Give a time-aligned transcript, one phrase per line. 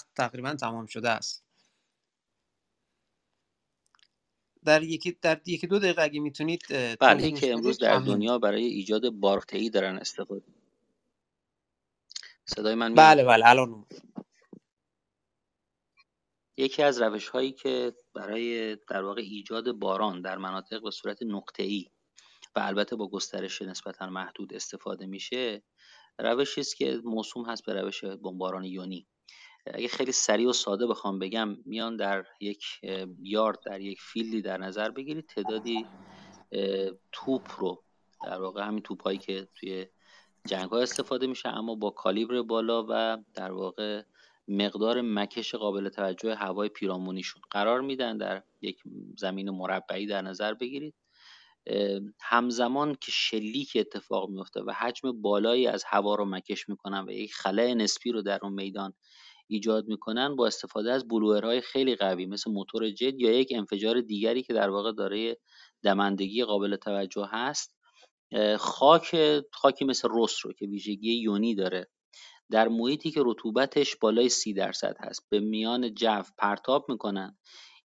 [0.00, 1.44] وقت تقریبا تمام شده است.
[4.64, 6.62] در یکی در یکی دو دقیقه اگه می‌تونید
[7.00, 10.46] بله که امروز در دنیا برای ایجاد بارقطعی دارن استفاده.
[12.44, 13.86] صدای من بله بله الان
[16.56, 21.62] یکی از روش هایی که برای در واقع ایجاد باران در مناطق به صورت نقطه
[21.62, 21.86] ای
[22.56, 25.62] و البته با گسترش نسبتا محدود استفاده میشه
[26.18, 29.06] روشی است که موسوم هست به روش بمباران یونی.
[29.66, 32.64] اگه خیلی سریع و ساده بخوام بگم میان در یک
[33.22, 35.86] یارد در یک فیلدی در نظر بگیرید تعدادی
[37.12, 37.82] توپ رو
[38.24, 39.86] در واقع همین توپ هایی که توی
[40.46, 44.02] جنگ ها استفاده میشه اما با کالیبر بالا و در واقع
[44.48, 48.82] مقدار مکش قابل توجه هوای پیرامونیشون قرار میدن در یک
[49.18, 50.94] زمین مربعی در نظر بگیرید.
[52.20, 57.34] همزمان که شلیک اتفاق میفته و حجم بالایی از هوا رو مکش می‌کنن و یک
[57.34, 58.92] خلای نسبی رو در اون میدان
[59.50, 64.42] ایجاد می‌کنن با استفاده از بلوئرهای خیلی قوی مثل موتور جد یا یک انفجار دیگری
[64.42, 65.36] که در واقع دارای
[65.82, 67.76] دمندگی قابل توجه هست.
[68.58, 69.16] خاک
[69.52, 71.90] خاکی مثل رس رو که ویژگی یونی داره.
[72.50, 77.38] در محیطی که رطوبتش بالای سی درصد هست به میان جو پرتاب می‌کنن.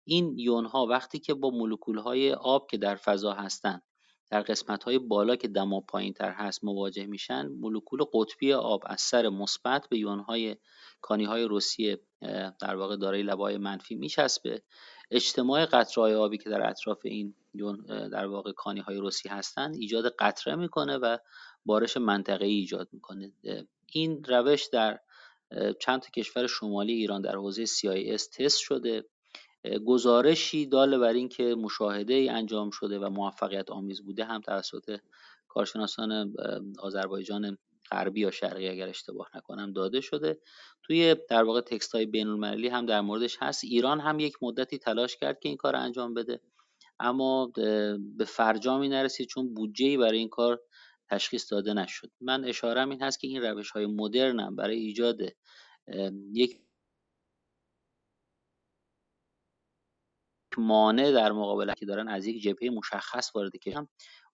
[0.08, 3.82] این یونها وقتی که با مولکول های آب که در فضا هستند
[4.32, 9.02] در قسمت های بالا که دما پایین تر هست مواجه میشن مولکول قطبی آب از
[9.02, 10.56] سر مثبت به یون های
[11.02, 12.00] کانی های روسیه
[12.62, 14.62] در واقع دارای لبای منفی میچسبه.
[15.12, 20.16] اجتماع قطره آبی که در اطراف این یون در واقع کانی های روسی هستند ایجاد
[20.20, 21.18] قطره می‌کنه و
[21.66, 23.32] بارش منطقه ایجاد می‌کنه.
[23.92, 25.00] این روش در
[25.80, 29.06] چند تا کشور شمالی ایران در حوزه CIS تست شده.
[29.86, 35.00] گزارشی داله بر اینکه مشاهده ای انجام شده و موفقیت آمیز بوده هم توسط
[35.48, 36.34] کارشناسان
[36.80, 37.58] آذربایجان
[37.92, 40.40] غربی یا شرقی اگر اشتباه نکنم داده شده.
[40.84, 43.64] توی در واقع تکست های بین المللی هم در موردش هست.
[43.64, 46.42] ایران هم یک مدتی تلاش کرد که این کار انجام بده.
[47.00, 47.52] اما
[48.18, 50.62] به فرجامی نرسید چون بودجه برای این کار
[51.10, 52.12] تشخیص داده نشد.
[52.22, 55.22] من اشارم این هست که این روش های مدرن برای ایجاد
[56.34, 56.60] یک
[60.62, 63.88] مانع در مقابله که دارن از یک جبهه مشخص وارد هم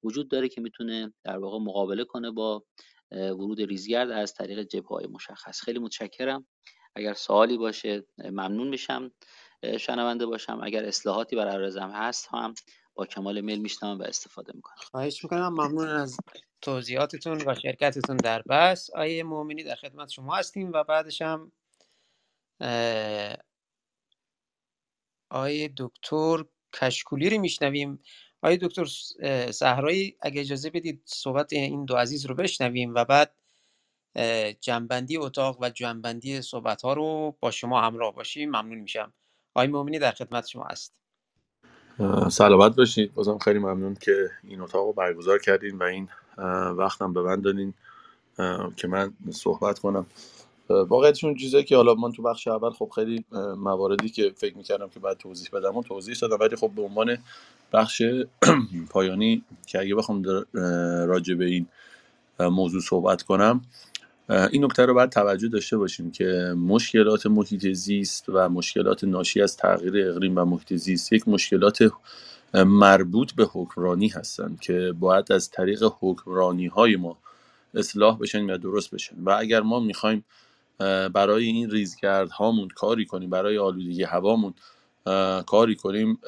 [0.03, 2.63] وجود داره که می‌تونه در واقع مقابله کنه با
[3.11, 5.61] ورود ریزگرد از طریق جبهه های مشخص.
[5.61, 6.47] خیلی متشکرم.
[6.95, 9.11] اگر سوالی باشه ممنون میشم.
[9.79, 10.59] شنونده باشم.
[10.63, 12.53] اگر اصلاحاتی برای رزم هست هم
[12.93, 14.75] با کمال میل میشنم و استفاده می‌کنم.
[14.77, 15.47] خواهش می‌کنم.
[15.47, 16.17] ممنون از
[16.61, 18.89] توضیحاتتون و شرکتتون در بس.
[18.89, 21.51] آیه مؤمنی در خدمت شما هستیم و بعدش هم
[25.31, 26.43] آقای دکتر
[26.73, 27.99] کشکولی رو میشنویم.
[28.41, 28.85] آقای دکتر
[29.51, 33.35] صحرایی اگه اجازه بدید صحبت این دو عزیز رو بشنویم و بعد
[34.61, 38.49] جنبندی اتاق و جنبندی صحبت ها رو با شما همراه باشیم.
[38.49, 39.13] ممنون میشم.
[39.55, 41.01] آقای مومنی در خدمت شما هست.
[42.31, 43.13] سلامت باشید.
[43.13, 46.09] بازم خیلی ممنون که این اتاق رو برگزار کردین و این
[46.77, 47.73] وقتم به من دادین
[48.77, 50.05] که من صحبت کنم.
[50.71, 53.25] واقعیتشون چیزایی که حالا من تو بخش اول خب خیلی
[53.57, 57.17] مواردی که فکر می‌کردم که باید توضیح بدم و توضیح دادم ولی خب به عنوان
[57.73, 58.01] بخش
[58.91, 60.23] پایانی که اگه بخوام
[61.07, 61.67] راجع به این
[62.39, 63.61] موضوع صحبت کنم
[64.29, 69.57] این نکته رو باید توجه داشته باشیم که مشکلات محیط زیست و مشکلات ناشی از
[69.57, 71.91] تغییر اقلیم و محیط زیست یک مشکلات
[72.53, 77.17] مربوط به حکمرانی هستند که باید از طریق حکمرانی های ما
[77.75, 79.15] اصلاح بشن و درست بشن.
[79.25, 80.25] و اگر ما می‌خوایم
[81.13, 84.53] برای این ریزگرد هامون کاری کنیم برای آلودگی هوامون
[85.47, 86.19] کاری کنیم.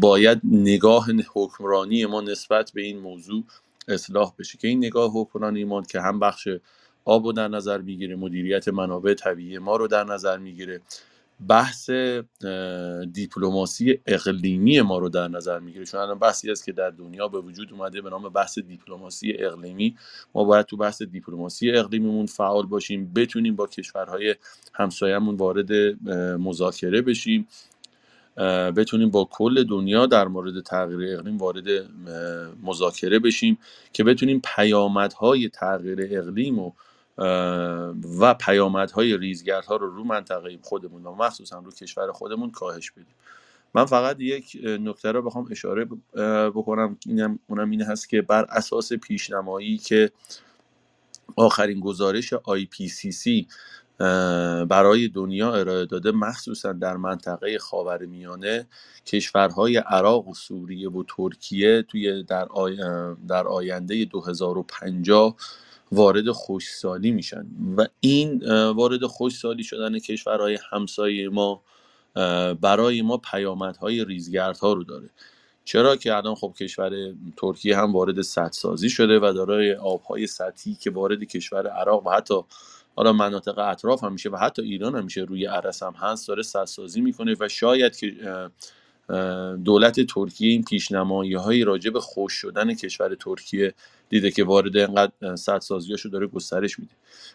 [0.00, 3.44] باید نگاه حکمرانی ما نسبت به این موضوع
[3.88, 4.58] اصلاح بشه.
[4.58, 6.48] که این نگاه حکمرانی ما که هم بخش
[7.04, 10.80] آب رو در نظر می‌گیره مدیریت منابع طبیعی ما رو در نظر می‌گیره.
[11.48, 11.90] بحث
[13.12, 15.84] دیپلماسی اقلیمی ما رو در نظر می‌گیره.
[15.84, 19.96] چون الان بحثی است که در دنیا به وجود اومده به نام بحث دیپلماسی اقلیمی.
[20.34, 24.34] ما باید تو بحث دیپلماسی اقلیمیمون فعال باشیم بتونیم با کشورهای
[24.74, 25.72] همسایه‌مون وارد
[26.38, 27.48] مذاکره بشیم
[28.76, 31.64] بتونیم با کل دنیا در مورد تغییر اقلیم وارد
[32.62, 33.58] مذاکره بشیم
[33.92, 36.72] که بتونیم پیامدهای تغییر اقلیم و
[38.18, 43.14] و پیامدهای ریزگردها رو رو منطقه خودمون و مخصوصا رو کشور خودمون کاهش بدیم.
[43.74, 45.88] من فقط یک نکته رو بخوام اشاره
[46.50, 46.96] بکنم.
[47.06, 50.10] اینم اونم این هست که بر اساس پیشنمایی که
[51.36, 53.46] آخرین گزارش IPCC
[54.68, 58.66] برای دنیا ارائه داده مخصوصا در منطقه خاورمیانه
[59.06, 62.48] کشورهای عراق و سوریه و ترکیه توی در,
[63.28, 65.36] در آینده 2050
[65.92, 67.46] وارد خوشسالی میشن.
[67.76, 71.62] و این وارد خوشسالی شدن کشورهای همسایه ما
[72.60, 75.10] برای ما پیامدهای ریزگردها رو داره.
[75.64, 80.90] چرا که الان خب کشور ترکیه هم وارد سدسازی شده و دارای آبهای سطحی که
[80.90, 82.34] وارد کشور عراق و حتی
[82.96, 86.42] حالا مناطق اطراف هم میشه و حتی ایران هم میشه روی عرس هم هست داره
[86.42, 88.14] سدسازی می‌کنه و شاید که
[89.64, 93.74] دولت ترکیه این پیشنمایی های راجع به خوش شدن کشور ترکیه
[94.08, 96.92] دیده که وارد اینقدر سدسازیاشو داره گسترش میده.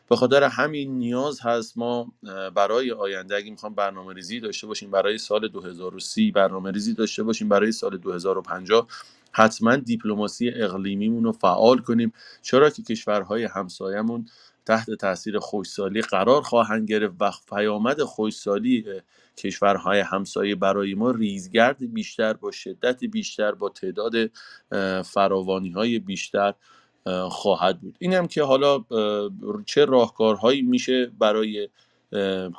[0.10, 2.12] به خاطر همین نیاز هست ما
[2.56, 7.50] برای آینده اگه می‌خوام برنامه ریزی داشته باشیم برای سال 2030 برنامه ریزی داشته باشیم
[7.50, 8.88] برای سال 2050
[9.32, 12.14] حتما دیپلماسی اقلیمیمون رو فعال کنیم.
[12.42, 14.26] چرا که کشورهای همسایمون
[14.68, 18.86] تحت تاثیر خوشسالی قرار خواهند گرفت و پیامد خوشسالی
[19.38, 24.14] کشورهای همسایه برای ما ریزگرد بیشتر با شدت بیشتر با تعداد
[25.04, 26.54] فراوانی های بیشتر
[27.30, 27.96] خواهد بود.
[28.00, 28.86] این هم که حالا
[29.66, 31.70] چه راهکارهایی میشه برای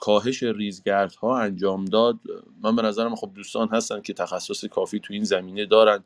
[0.01, 2.17] کاهش ریزگردها انجام داد؟
[2.63, 6.05] من به نظرم خب دوستان هستن که تخصص کافی تو این زمینه دارن.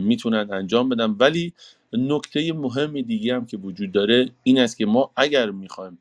[0.00, 1.10] می‌تونن انجام بدن.
[1.10, 1.52] ولی
[1.92, 5.98] نکته مهم دیگه هم که وجود داره این است که ما اگر می‌خوایم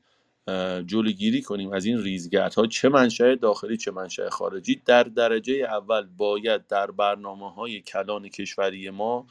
[0.85, 6.67] جلوگیری کنیم از این ریزگردها چه منشأ داخلی چه منشأ خارجی در درجه اول باید
[6.67, 9.27] در برنامه های کلان کشوری ما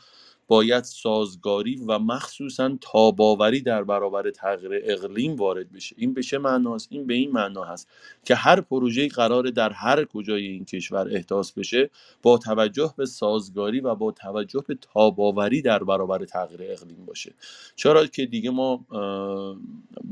[0.48, 5.96] باید سازگاری و مخصوصا تاباوری در برابر تغییر اقلیم وارد بشه.
[5.98, 7.88] این به چه معناست این به این معنا هست
[8.24, 11.90] که هر پروژه قرار در هر کجای این کشور احداث بشه
[12.22, 17.34] با توجه به سازگاری و با توجه به تاباوری در برابر تغییر اقلیم باشه.
[17.76, 18.86] چرا که دیگه ما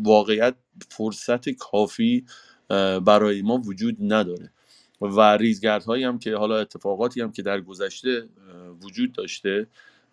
[0.04, 0.54] واقعیت
[0.88, 2.24] فرصت کافی
[3.04, 4.52] برای ما وجود نداره.
[5.00, 8.28] و ریزگردهایی هم که حالا اتفاقاتی هم که در گذشته
[8.82, 9.66] وجود داشته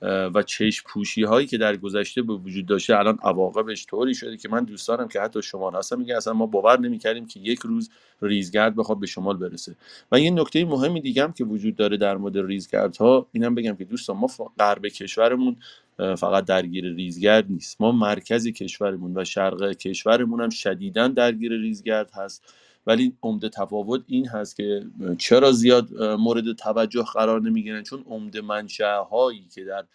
[0.03, 4.50] و چشم پوشی هایی که در گذشته به وجود داشته الان عواقبش طوری شده که
[4.50, 7.89] من دوستانم که حتی شما هستم میگه اصلا ما باور نمی‌کردیم که یک روز
[8.21, 9.75] ریزگرد بخواد به شمال برسه.
[10.11, 13.85] و یه نکته مهمی دیگه هم که وجود داره در مورد ریزگردها اینم بگم که
[13.85, 14.27] دوستان ما
[14.59, 15.55] غرب کشورمون
[15.97, 17.81] فقط درگیر ریزگرد نیست.
[17.81, 22.53] ما مرکز کشورمون و شرق کشورمون هم شدیدا درگیر ریزگرد هست.
[22.88, 24.85] ولی عمده تفاوت این هست که
[25.18, 29.85] چرا زیاد مورد توجه قرار نمی‌گیرن؟ چون عمده منشأ هایی که در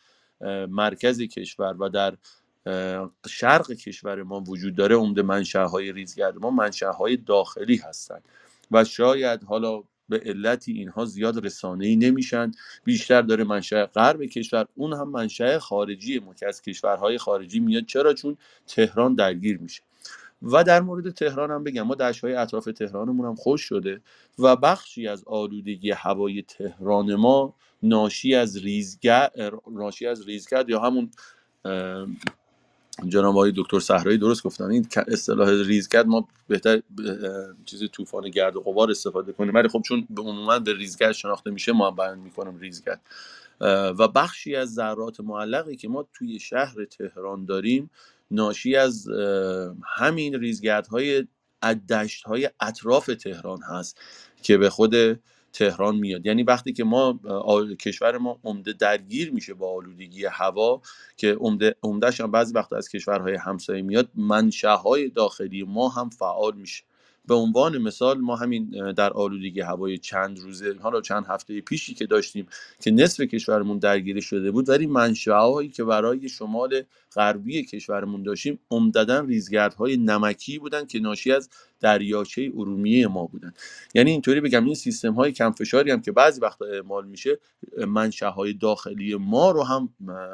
[0.67, 2.17] مرکز کشور و در
[3.29, 8.25] شرق کشور ما وجود داره عمده منشأ های ریزگرد ما منشأ های داخلی هستند
[8.71, 12.51] و شاید حالا به علتی اینها زیاد رسانه ای نمیشن.
[12.85, 17.85] بیشتر داره منشأ غرب کشور اون هم منشأ خارجی که کشورهای خارجی میاد.
[17.85, 18.37] چرا؟ چون
[18.67, 19.83] تهران درگیر میشه.
[20.43, 24.01] و در مورد تهران هم بگم ما های اطراف تهرانمون هم خوش شده
[24.39, 29.33] و بخشی از آلودگی هوای تهران ما ناشی از ریزگرد
[29.71, 31.11] ناشی از ریزگرد یا همون
[33.09, 34.65] جناب آقای دکتر صحرایی درست گفتن.
[34.65, 36.83] این اصطلاح ریزگرد ما بهتر
[37.65, 39.55] چیز طوفان گرد و غبار استفاده کنیم.
[39.55, 43.01] ولی خب چون به عموما به ریزگرد شناخته میشه ما بیان می‌کنم ریزگرد
[43.99, 47.91] و بخشی از ذرات معلقی که ما توی شهر تهران داریم
[48.31, 49.09] ناشی از
[49.97, 51.27] همین ریزگردهای
[51.91, 54.01] دشت های اطراف تهران هست
[54.43, 55.21] که به خود
[55.53, 56.27] تهران میاد.
[56.27, 57.21] یعنی وقتی که ما
[57.81, 60.83] کشور ما عمده درگیر میشه با آلودگی هوا
[61.17, 61.77] که عمده
[62.21, 66.85] هم بعضی وقت از کشورهای همسایه میاد منشأهای داخلی ما هم فعال میشه.
[67.29, 72.07] به عنوان مثال ما همین در آلودگی هوای چند روزه حالا چند هفته پیشی که
[72.07, 72.47] داشتیم
[72.81, 76.83] که نصف کشورمون درگیر شده بود ولی منشأهایی که برای شمال
[77.15, 81.49] غربی کشورمون داشتیم عمدتا ریزگردهای نمکی بودن که ناشی از
[81.81, 83.53] دریاچه ارومیه ما بودن.
[83.95, 87.39] یعنی اینطوری بگم این سیستم های کمفشاری هم که بعضی وقتا اعمال میشه
[87.89, 89.89] منشأهای داخلی ما رو هم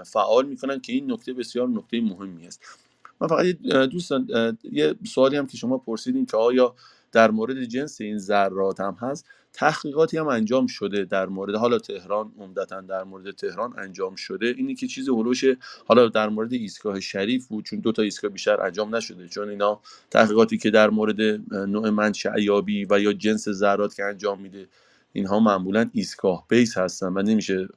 [0.07, 2.84] فعال می‌کنن که این نکته بسیار نکته مهمی است.
[3.25, 3.47] من فقط
[3.90, 4.28] دوستان
[4.73, 6.75] یه سوالی هم که شما پرسیدین که آیا
[7.12, 12.33] در مورد جنس این ذرات هم هست؟ تحقیقاتی هم انجام شده در مورد حالا تهران
[12.38, 14.47] عمدتا در مورد تهران انجام شده.
[14.47, 15.45] اینی که چیز هلوش
[15.87, 19.28] حالا در مورد ایستگاه شریف بود چون دو تا ایستگاه بیشتر انجام نشده.
[19.28, 21.21] چون اینا تحقیقاتی که در مورد
[21.52, 24.69] نوع منشعیابی و یا جنس ذرات که انجام میده
[25.12, 27.69] اینها معمولا ایستگاه بیس هستن و نمیشه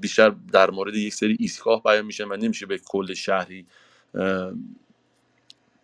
[0.00, 3.66] بیشتر در مورد یک سری ایستگاه بیان میشه و نمیشه به کل شهری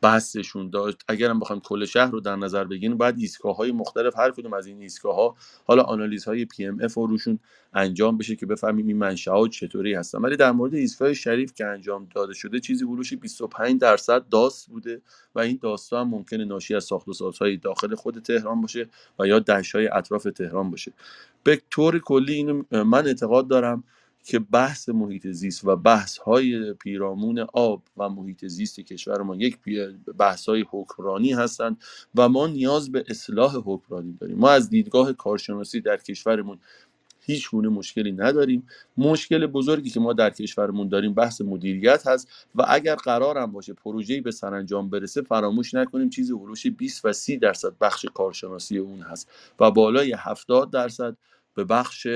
[0.02, 1.04] بحثشون داشت.
[1.08, 4.66] اگرم بخوایم کل شهر رو در نظر بگیریم باید ایستگاه های مختلف هر کدوم از
[4.66, 7.38] این ایستگاه ها حالا آنالیز های PMF روشون
[7.74, 10.18] انجام بشه که بفهمیم این منشأ ها چطوری هستن.
[10.18, 15.00] ولی در مورد ایستگاه شریف که انجام داده شده چیزی هلوش 25 درصد dust بوده
[15.34, 18.88] و این dust ا هم ممکنه ناشی از ساخت و سازهای داخل خود تهران باشه
[19.18, 20.92] و یا دشت اطراف تهران باشه.
[21.44, 23.84] به طور کلی اینو من اعتقاد دارم
[24.24, 29.58] که بحث محیط زیست و بحث های پیرامون آب و محیط زیست کشور ما یک
[30.18, 31.82] بحث های حکمرانی هستند
[32.14, 34.38] و ما نیاز به اصلاح حکمرانی داریم.
[34.38, 36.58] ما از دیدگاه کارشناسی در کشورمون
[37.20, 38.66] هیچ گونه مشکلی نداریم.
[38.96, 44.20] مشکل بزرگی که ما در کشورمون داریم بحث مدیریت هست و اگر قرارم باشه پروژه‌ای
[44.20, 49.30] به سرانجام برسه فراموش نکنیم چیزی هلوش 20 و 30 درصد بخش کارشناسی اون هست
[49.60, 51.16] و بالای 70 درصد
[51.54, 52.06] به بخش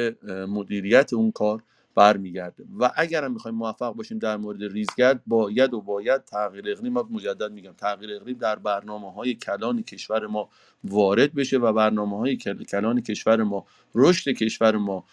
[0.48, 1.62] مدیریت اون کار
[1.94, 2.64] برمیگرده.
[2.80, 7.52] و اگر هم می‌خوایم موفق باشیم در مورد ریزگرد باید و باید تغییر اقلیم مجدد
[7.52, 10.48] میگم تغییر اقلیم در برنامه های کلان کشور ما
[10.84, 15.04] وارد بشه و برنامه های کلان کشور ما رشد کشور ما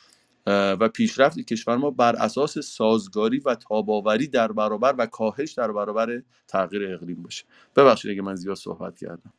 [0.47, 6.21] و پیشرفت کشور ما بر اساس سازگاری و تاباوری در برابر و کاهش در برابر
[6.47, 7.45] تغییر اقلیم باشه.
[7.75, 9.33] ببخشید اگه من زیاد صحبت کردم.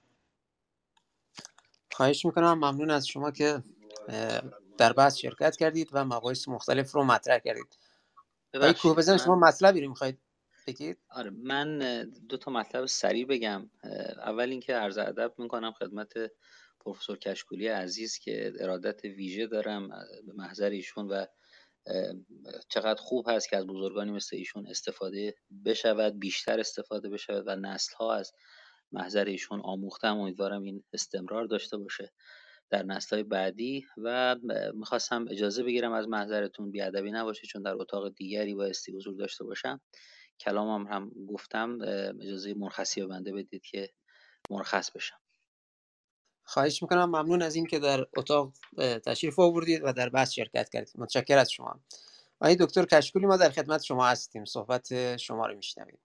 [1.93, 2.55] خواهش می‌کنم.
[2.55, 3.63] ممنون از شما که
[4.81, 7.79] در بحث شرکت کردید و مباحث مختلف رو مطرح کردید.
[8.55, 10.19] آقای کوه بزن شما مطلبی رو می‌خواید
[10.67, 11.79] بگید؟ آره من
[12.29, 13.71] دو تا مطلب سریع بگم.
[14.17, 16.13] اول اینکه عرض ادب می‌کنم خدمت
[16.81, 19.89] پروفسور کشکولی عزیز که ارادت ویژه دارم
[20.27, 21.27] به محضر ایشون و
[22.69, 25.35] چقدر خوب هست که از بزرگانی مثل ایشون استفاده
[25.65, 28.33] بشود بیشتر استفاده بشود و نسل ها از
[28.93, 30.19] محضر ایشون آموختم.
[30.19, 32.13] امیدوارم این استمرار داشته باشه.
[32.71, 34.37] در نسل بعدی و
[34.75, 39.81] می‌خواستم اجازه بگیرم از محضرتون بیادبی نباشه چون در اتاق دیگری بایستی حضور داشته باشم.
[40.41, 41.79] کلامم هم گفتم
[42.21, 43.91] اجازه مرخصی بنده بدید که
[44.51, 45.21] مرخص بشم.
[46.45, 47.05] خواهش می‌کنم.
[47.05, 48.53] ممنون از اینکه در اتاق
[49.07, 50.95] تشریف آوردید و در بحث شرکت کردید.
[50.99, 51.81] متشکر از شما.
[52.41, 54.45] آقای دکتر کشکولی ما در خدمت شما هستیم.
[54.45, 55.99] صحبت شما رو میشنویم.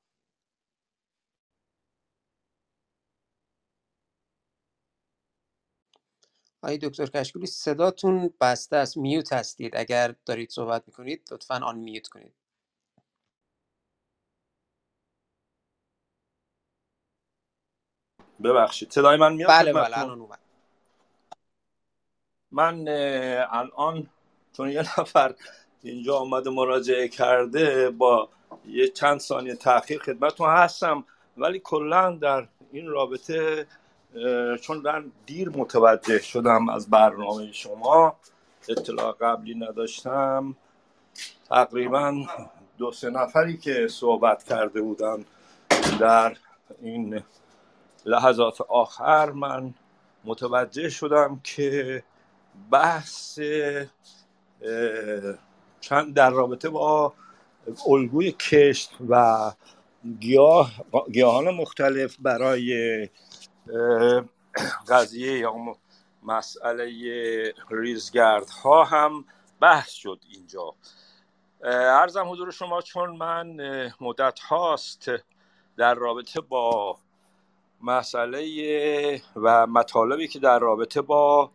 [6.66, 9.76] آقای دکتر کشکولی صداتون بسته است میوت هستید.
[9.76, 12.34] اگر دارید صحبت می‌کنید لطفا آن میوت کنید.
[18.44, 20.40] ببخشید صدای من میاد بله بله الان اومد.
[22.52, 22.88] من
[23.50, 24.10] الان
[24.54, 25.36] چون یه نفر
[25.84, 28.30] اینجا آمده مراجعه کرده با
[28.66, 31.06] یه چند ثانیه تاخیر خدمتتون هستم.
[31.38, 33.68] ولی کلا در این رابطه
[34.62, 38.16] چون من دیر متوجه شدم از برنامه شما
[38.70, 40.56] اطلاع قبلی نداشتم.
[41.50, 42.26] تقریبا
[42.78, 45.26] دو سه نفری که صحبت کرده بودن
[46.00, 46.38] در
[46.82, 47.24] این
[48.06, 49.74] لحظات آخر من
[50.26, 52.04] متوجه شدم که
[52.72, 53.40] بحث
[55.82, 57.14] چند در رابطه با
[57.88, 59.52] الگوی کشت و
[60.20, 60.72] گیاه
[61.12, 63.10] گیاهان مختلف برای
[64.90, 65.54] قضیه یا
[66.24, 69.26] مسئله ریزگرد ها هم
[69.60, 70.74] بحث شد اینجا.
[71.64, 73.58] ارزم حضور شما چون من
[74.02, 75.12] مدت هاست
[75.78, 76.98] در رابطه با
[77.82, 81.52] مسئله و مطالبی که در رابطه با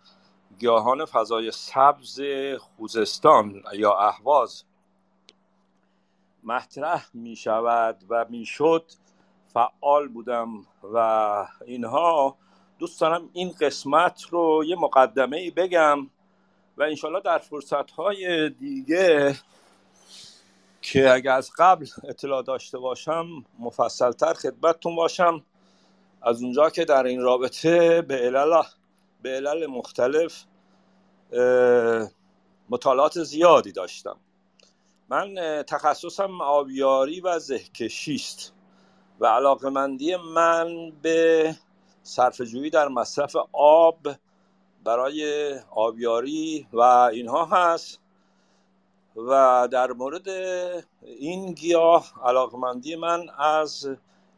[0.58, 2.20] گیاهان فضای سبز
[2.58, 4.64] خوزستان یا اهواز
[6.44, 8.84] مطرح می شود و می شد
[9.54, 12.36] فعال بودم و اینها.
[12.78, 16.06] دوست دارم این قسمت رو یه مقدمه ای بگم
[16.76, 19.36] و انشالله در فرصت های دیگه
[20.82, 23.26] که اگر از قبل اطلاع داشته باشم
[23.58, 25.42] مفصلتر خدمتتون باشم.
[26.22, 28.62] از اونجا که در این رابطه به علل,
[29.22, 30.44] به علل مختلف
[32.70, 34.16] مطالعات زیادی داشتم.
[35.08, 38.52] من تخصصم آبیاری و زهکشی است.
[39.20, 41.56] و علاقمندی من به
[42.02, 43.98] صرفه‌جویی در مصرف آب
[44.84, 47.98] برای آبیاری و اینها هست
[49.16, 50.28] و در مورد
[51.02, 53.88] این گیاه علاقمندی من از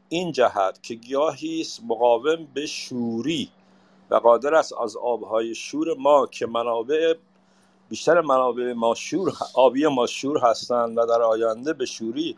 [0.09, 3.51] این جهت که گیاهی است مقاوم به شوری
[4.11, 7.15] و قادر است از آبهای شور ما که منابع
[7.89, 12.37] بیشتر منابع ما شور آبی ما شور هستند و در آینده به شوری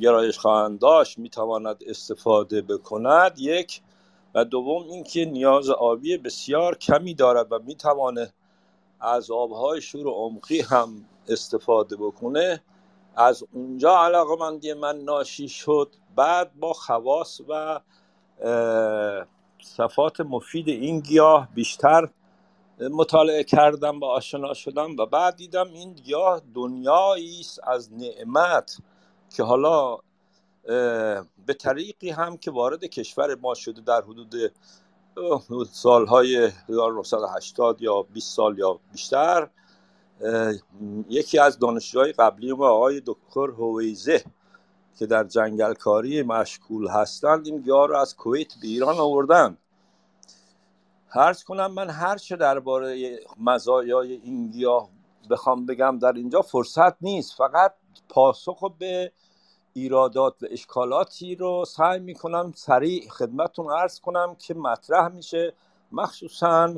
[0.00, 3.38] گرایش خواهند داشت می‌تواند استفاده بکند.
[3.38, 3.80] یک
[4.34, 8.34] و دوم اینکه نیاز آبی بسیار کمی دارد و می‌تواند
[9.00, 12.62] از آبهای شور و عمقی هم استفاده بکنه.
[13.16, 15.88] از اونجا علاقه مندی من ناشی شد.
[16.16, 17.80] بعد با خواص و
[19.62, 22.08] صفات مفید این گیاه بیشتر
[22.90, 28.76] مطالعه کردم و آشنا شدم و بعد دیدم این گیاه دنیایی است از نعمت.
[29.32, 29.98] که حالا
[31.46, 34.52] به طریقی هم که وارد کشور ما شده در حدود
[35.72, 39.48] سالهای 1980 یا 20 سال یا بیشتر
[41.08, 44.24] یکی از دانشجوهای قبلی ما آقای دکتر هویزه
[44.98, 49.56] که در جنگلکاری مشغول هستند این گیاه رو از کویت به ایران آوردن
[51.08, 54.88] هرچ کنم من هر چه درباره مزایای این گیاه
[55.30, 57.36] بخوام بگم در اینجا فرصت نیست.
[57.36, 57.74] فقط
[58.08, 59.12] پاسخ به
[59.74, 65.54] ایرادات و اشکالاتی رو سعی می‌کنم سریع خدمتون عرض کنم که مطرح میشه.
[65.92, 66.74] مخصوصا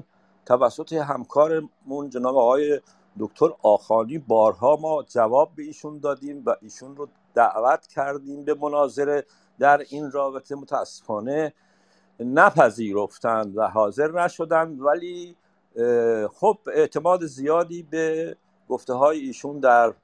[0.46, 2.80] توسط همکارمون جناب آقای
[3.18, 9.26] دکتر آخانی بارها ما جواب به ایشون دادیم و ایشون رو دعوت کردیم به مناظره.
[9.58, 11.52] در این رابطه متاسفانه
[12.20, 15.36] نپذیرفتند و حاضر نشدند ولی
[16.32, 18.36] خب اعتماد زیادی به
[18.68, 19.94] گفته های ایشون در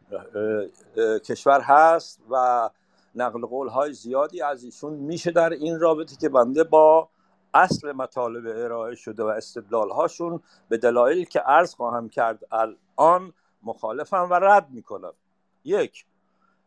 [1.25, 2.71] کشور هست و
[3.15, 7.09] نقل قول های زیادی از ایشون میشه در این رابطه که بنده با
[7.55, 14.29] اصل مطالب ارائه شده و استدلال هاشون به دلایلی که عرض خواهم کرد الان مخالفم
[14.31, 15.13] و رد می‌کنم.
[15.65, 16.07] یک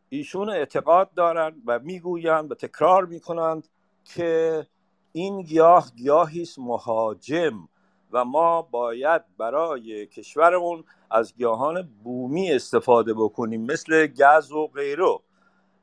[0.10, 3.68] ایشون اعتقاد دارند و می‌گویند و تکرار می‌کنند
[4.06, 4.68] که
[5.12, 7.68] این گیاه گیاهی است مهاجم
[8.12, 15.20] و ما باید برای کشورمون از گیاهان بومی استفاده بکنیم مثل گز و غیره.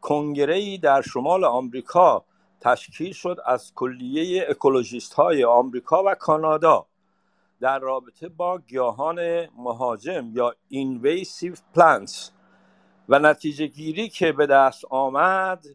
[0.00, 2.24] کنگره ای در شمال آمریکا
[2.60, 6.86] تشکیل شد از کلیه اکولوژیست های آمریکا و کانادا.
[7.64, 12.30] در رابطه با گیاهان مهاجم یا اینویسیو پلانتس
[13.08, 15.66] و نتیجه گیری که به دست آمد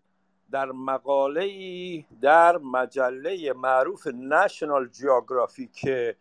[0.51, 6.15] در مقاله ای در مجله معروف نشنال جیوگرافی که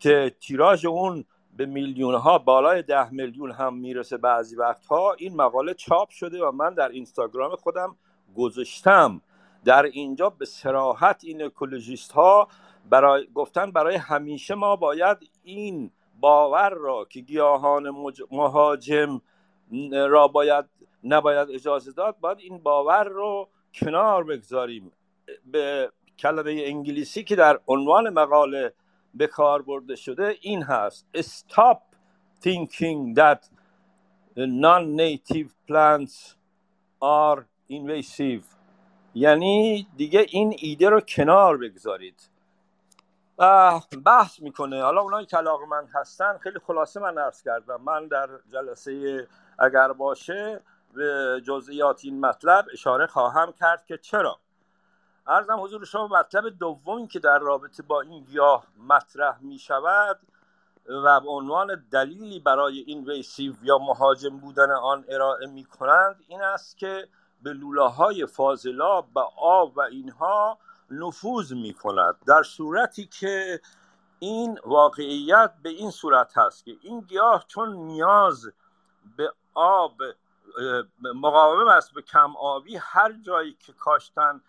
[0.00, 1.24] که تیراژ اون
[1.56, 6.52] به میلیون ها بالای ده میلیون هم می‌رسه بعضی وقتها این مقاله چاپ شده و
[6.52, 7.96] من در اینستاگرام خودم
[8.36, 9.20] گذاشتم.
[9.64, 12.48] در اینجا به سراحت این اکولوژیست ها
[12.90, 17.90] برای گفتن برای همیشه ما باید این باور را که گیاهان
[18.30, 19.20] مهاجم
[19.92, 20.64] را باید
[21.04, 24.92] نباید اجازه داد باید این باور رو کنار بگذاریم.
[25.44, 28.74] به کلمه انگلیسی که در عنوان مقاله
[29.14, 31.78] به کار برده شده این هست stop
[32.44, 33.48] thinking that
[34.36, 36.36] non-native plants
[37.02, 38.44] are invasive.
[39.14, 42.28] یعنی دیگه این ایده رو کنار بگذارید.
[44.04, 44.82] بحث می‌کنه.
[44.82, 47.80] حالا اونایی که علاقه من هستن خیلی خلاصه من عرض کردم.
[47.82, 49.26] من در جلسه
[49.58, 50.60] اگر باشه
[50.94, 54.38] به جزئیات این مطلب اشاره خواهم کرد که چرا؟
[55.26, 60.20] ارزم حضور شما مطلب دوم که در رابطه با این گیاه مطرح می شود
[60.88, 66.42] و به عنوان دلیلی برای این ویسیو یا مهاجم بودن آن ارائه می کنند این
[66.42, 67.08] است که
[67.42, 70.58] به لوله های فاضلاب و آب و اینها
[70.90, 73.60] نفوذ می کند در صورتی که
[74.18, 78.52] این واقعیت به این صورت هست که این گیاه چون نیاز
[79.16, 79.96] به آب
[81.14, 84.40] مقاوم است به کم آبی هر جایی که کاشتن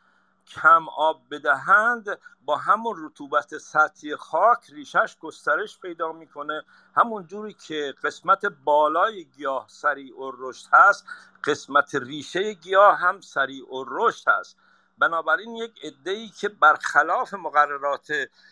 [0.47, 6.63] کم آب بدهند با همون رطوبت سطحی خاک ریشش گسترش پیدا می‌کنه.
[6.95, 11.05] همون جوری که قسمت بالای گیاه سریع و رشد هست
[11.43, 14.57] قسمت ریشه گیاه هم سریع و رشد هست.
[14.97, 18.07] بنابراین یک ای که برخلاف مقررات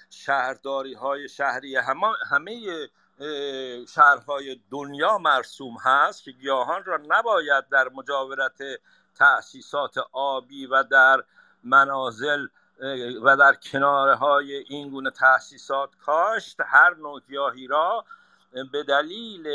[0.09, 2.87] شهرداری های شهری همه, همه
[3.87, 8.59] شهرهای دنیا مرسوم هست که گیاهان را نباید در مجاورت
[9.15, 11.23] تأسیسات آبی و در
[11.63, 12.47] منازل
[13.23, 18.05] و در کناره های این گونه تاسیسات کاشت هر نوع گیاهی را
[18.71, 19.47] به دلیل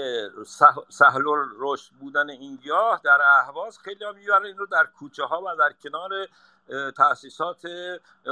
[0.89, 1.23] سهل
[1.59, 5.57] رشد بودن این گیاه در اهواز خیلی ها می‌برن این رو در کوچه ها و
[5.59, 6.11] در کنار
[6.97, 7.63] تاسیسات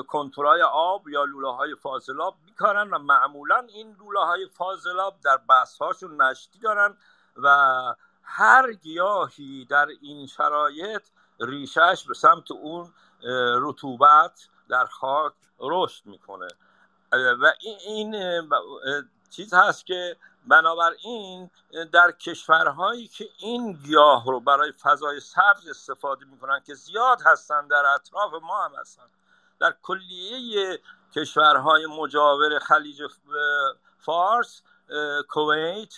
[0.08, 5.78] کنترای آب یا لوله های فاضلاب میکارن و معمولا این لوله های فاضلاب در بس
[5.78, 6.96] هاشون نشتی دارن
[7.36, 7.48] و
[8.22, 11.02] هر گیاهی در این شرایط
[11.40, 12.92] ریشش به سمت اون
[13.62, 16.48] رطوبت در خاک رشد می‌کنه.
[17.12, 18.16] و این
[19.30, 21.50] چیز هست که بنابراین
[21.92, 27.86] در کشورهایی که این گیاه رو برای فضای سبز استفاده می‌کنن که زیاد هستن در
[27.94, 29.02] اطراف ما هم هستن
[29.60, 30.80] در کلیه
[31.14, 33.02] کشورهای مجاور خلیج
[33.98, 34.62] فارس
[35.28, 35.94] کویت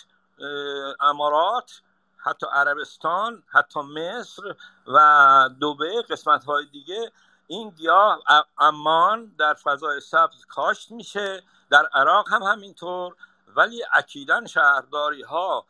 [0.99, 1.81] امارات
[2.27, 4.55] حتی عربستان حتی مصر
[4.87, 7.11] و دوبه قسمت های دیگه.
[7.47, 8.23] این گیاه
[8.57, 13.15] امان در فضای سبز کاشت میشه در عراق هم همینطور.
[13.55, 15.65] ولی اکیدا شهرداری ها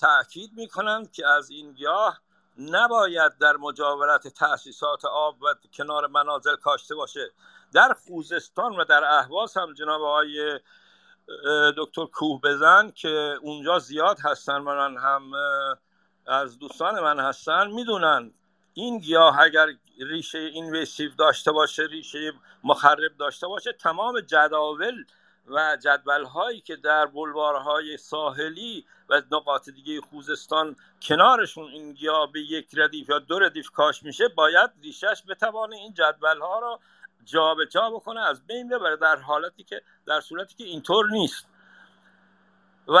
[0.00, 2.20] تاکید می‌کنند که از این گیاه
[2.58, 7.32] نباید در مجاورت تاسیسات آب و کنار منازل کاشته باشه.
[7.72, 10.60] در خوزستان و در اهواز هم جناب آقای
[11.76, 15.32] دکتر کوه بزن که اونجا زیاد هستن من هم
[16.26, 17.70] از دوستان من هستن.
[17.70, 18.30] می‌دونن
[18.74, 19.66] این گیاه اگر
[20.00, 22.32] ریشه اینویسیو داشته باشه ریشه
[22.64, 25.04] مخرب داشته باشه تمام جداول
[25.46, 32.40] و جدول هایی که در بلوارهای ساحلی و نقاط دیگه خوزستان کنارشون این گیاه به
[32.40, 36.80] یک ردیف یا دو ردیف کاش میشه باید ریشش بتوانه این جدول ها
[37.24, 41.46] رو جابجا جا بکنه از بین ببره در حالتی که در صورتی که اینطور نیست.
[42.88, 42.98] و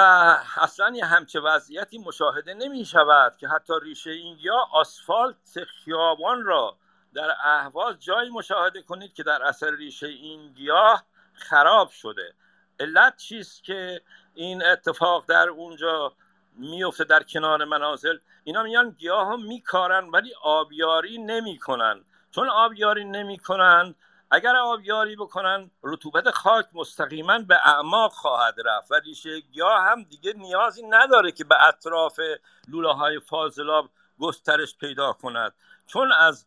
[0.56, 6.76] اصلا یه همچه وضعیتی مشاهده نمی شود که حتی ریشه این گیاه آسفالت خیابان را
[7.14, 12.34] در اهواز جایی مشاهده کنید که در اثر ریشه این گیاه خراب شده.
[12.80, 14.00] علت چیست که
[14.34, 16.12] این اتفاق در اونجا
[16.56, 22.04] میفته در کنار منازل؟ اینا میان گیاه ها میکارن ولی آبیاری نمی‌کنن.
[22.30, 23.94] چون آبیاری نمی‌کنن
[24.34, 28.90] اگر آبیاری بکنن رطوبت خاک مستقیما به اعماق خواهد رفت.
[28.90, 32.20] و ریشه گیاه هم دیگه نیازی نداره که به اطراف
[32.68, 35.54] لوله های فاضلاب گسترش پیدا کند.
[35.86, 36.46] چون از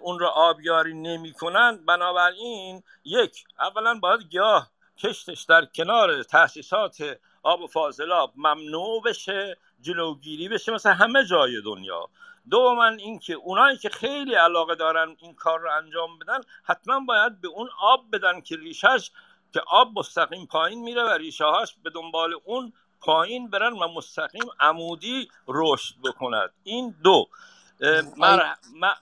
[0.00, 7.60] اون را آبیاری نمی کنند بنابراین یک اولا باید گیاه کشتش در کنار تاسیسات آب
[7.60, 12.08] و فاضلاب ممنوع بشه جلوگیری بشه مثل همه جای دنیا.
[12.50, 17.48] دوما اینکه اونایی که خیلی علاقه دارن این کار رو انجام بدن حتما باید به
[17.48, 19.10] اون آب بدن که ریشش
[19.52, 24.44] که آب مستقیم پایین میره و ریشه هاش به دنبال اون پایین برن و مستقیم
[24.60, 26.50] عمودی رشد بکند.
[26.62, 27.28] این دو.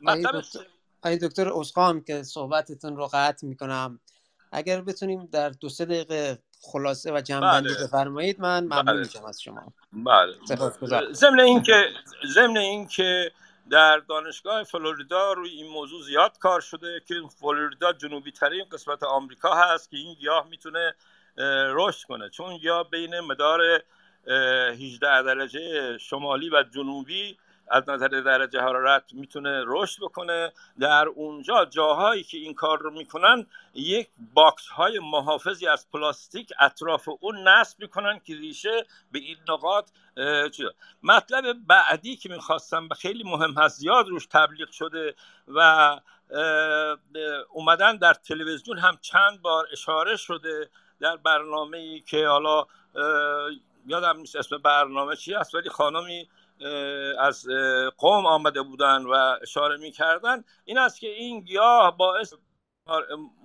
[0.00, 0.44] مطلب
[1.04, 4.00] ای دکتر اسقام که صحبتتون رو قطع می‌کنم.
[4.52, 6.38] اگر بتونیم در دو سه دقیقه
[6.72, 7.74] خلاصه و جمع بله.
[7.84, 8.98] بفرمایید من ممنون بله.
[8.98, 9.72] میشم از شما.
[9.92, 10.34] بله.
[11.12, 11.88] ضمن اینکه
[12.26, 13.32] ضمن اینکه
[13.70, 19.54] در دانشگاه فلوریدا روی این موضوع زیاد کار شده که فلوریدا جنوبی ترین قسمت آمریکا
[19.54, 20.94] هست که این گیاه می‌تونه
[21.74, 22.28] رشد کنه.
[22.30, 23.60] چون گیاه بین مدار
[24.26, 27.38] 18 درجه شمالی و جنوبی
[27.70, 30.52] از نظر درجه حرارت می‌تونه رشد بکنه.
[30.80, 37.08] در اونجا جاهایی که این کار رو می‌کنن یک box های محافظی از پلاستیک اطراف
[37.20, 39.90] اون نصب می‌کنن که ریشه به این نقاط
[41.02, 45.14] مطلب بعدی که می‌خواستم خیلی مهم هست زیاد روش تبلیغ شده
[45.48, 46.00] و
[47.52, 52.66] اومدن در تلویزیون هم چند بار اشاره شده در برنامه ای که حالا
[53.86, 56.28] یادم نیست اسم برنامه چی است ولی خانمی
[57.18, 57.46] از
[57.98, 62.34] قوم آمده بودن و اشاره می‌کردن این است که این گیاه باعث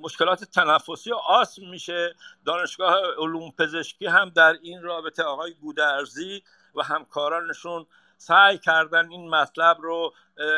[0.02, 2.16] مشکلات تنفسی و آسم میشه.
[2.46, 6.44] دانشگاه علوم پزشکی هم در این رابطه آقای گودرزی
[6.76, 7.86] و همکارانشون
[8.18, 10.14] سعی کردن این مطلب رو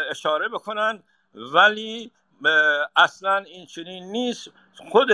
[0.10, 1.04] اشاره بکنن.
[1.34, 2.12] ولی
[2.96, 4.52] اصلا این چنین نیست.
[4.92, 5.10] خود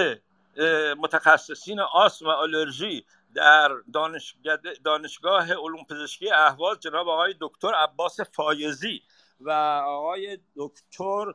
[0.98, 3.72] متخصصین آسم و آلرژی در
[4.84, 9.02] دانشگاه علوم پزشکی اهواز جناب آقای دکتر عباس فایزی
[9.42, 9.52] و
[9.86, 11.34] آقای دکتر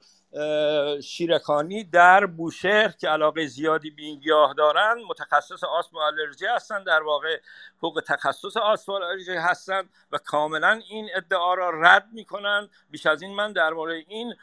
[1.00, 6.84] شیرکانی در بوشهر که علاقه زیادی به این گیاه دارن متخصص آسم و آلرژی هستن
[6.84, 7.40] در واقع
[7.80, 13.22] فوق تخصص آسم و آلرژی هستن و کاملا این ادعا را رد می‌کنن بیش از
[13.22, 14.34] این من درباره این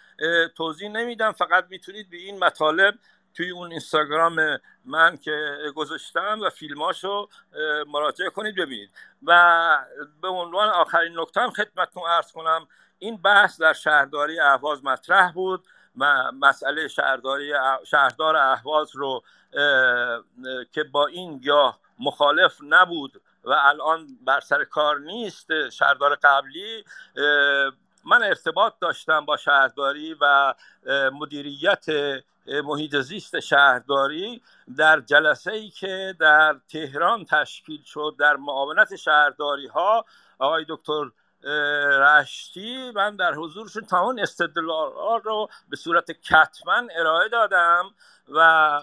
[0.56, 2.96] توضیح نمیدم فقط می‌تونید به این مطالب
[3.34, 7.28] توی اون اینستاگرام من که گذاشتم و فیلماشو
[7.88, 8.89] مراجعه کنید ببینید.
[9.24, 9.78] و
[10.22, 12.67] به عنوان آخرین نکته هم خدمتتون ارز کنم
[13.00, 15.67] این بحث در شهرداری اهواز مطرح بود
[15.98, 17.54] و مسئله شهرداری
[17.86, 19.24] شهردار اهواز رو
[20.72, 26.84] که با این گیاه مخالف نبود و الان بر سر کار نیست شهردار قبلی
[28.06, 30.54] من ارتباط داشتم با شهرداری و
[31.13, 31.86] مدیریت
[32.63, 34.42] محیط زیست شهرداری
[34.78, 40.06] در جلسه ای که در تهران تشکیل شد در معاونت شهرداری ها
[40.39, 41.12] آقای دکتر
[42.00, 47.84] رشتی من در حضورشون تمام استدلال رو به صورت کتمن ارائه دادم
[48.30, 48.82] و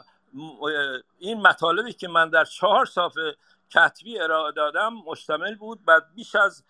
[1.19, 3.37] این مطالبی که من در چهار صفحه
[3.71, 6.65] کتبی ارائه دادم مشتمل بود بعد بیش از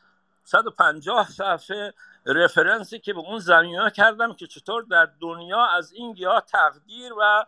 [0.44, 1.94] 150 صفحه
[2.26, 7.44] رفرنسی که به اون زمین کردم که چطور در دنیا از این گیاه تقدیر و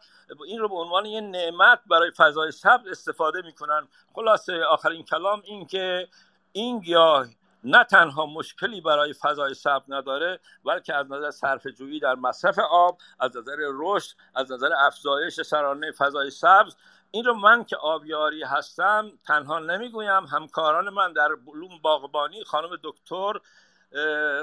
[0.46, 3.88] این رو به عنوان یه نعمت برای فضای سبز استفاده می‌کنن.
[4.14, 6.08] خلاصه آخرین کلام این که
[6.52, 7.26] این گیاه
[7.64, 12.98] نه تنها مشکلی برای فضای سبز نداره بلکه از نظر صرف جویی در مصرف آب
[13.20, 16.76] از نظر رشد از نظر افزایش سرانه فضای سبز
[17.10, 20.24] این رو من که آبیاری هستم تنها نمی‌گویم.
[20.24, 23.32] همکاران من در بلوم باغبانی خانم دکتر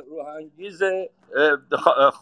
[0.08, 0.82] روحانگیز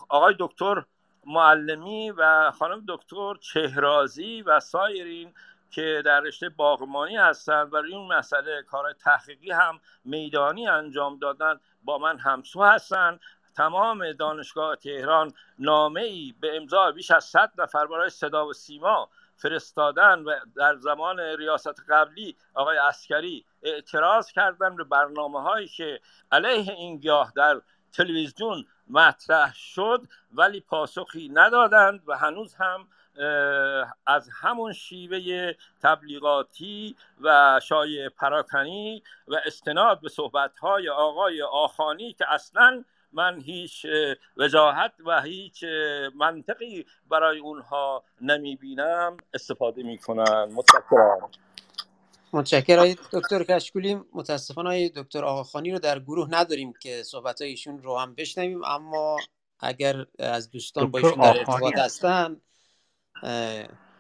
[0.10, 0.84] آقای دکتر
[1.26, 5.34] معلمی و خانم دکتر چهرازی و سایرین
[5.72, 11.98] که در رشته باغمانی هستند و این مسئله کار تحقیقی هم میدانی انجام دادن با
[11.98, 13.20] من همسو هستند.
[13.56, 19.10] تمام دانشگاه تهران نامه ای به امضا بیش از 100 نفر برای صدا و سیما
[19.38, 26.00] فرستادن و در زمان ریاست قبلی آقای اسکری اعتراض کردن به برنامه هایی که
[26.32, 32.88] علیه این گیاه در تلویزیون مطرح شد ولی پاسخی ندادند و هنوز هم
[34.08, 42.84] از همون شیوه تبلیغاتی و شایع پراکنی و استناد به صحبتهای آقای آخانی که اصلا
[43.12, 43.86] من هیچ
[44.38, 45.63] وجاهت و هیچ
[46.15, 50.52] منطقی برای اونها نمی بینم استفاده می‌کنن.
[50.54, 51.30] متشکرم.
[52.34, 52.93] متشکرم.
[53.13, 58.63] دکتر کشکولی متاسفانه دکتر آقاخانی رو در گروه نداریم که صحبت ایشون رو هم بشنویم.
[58.63, 59.17] اما
[59.60, 62.41] اگر از دوستان با ایشون در ارتباط هستن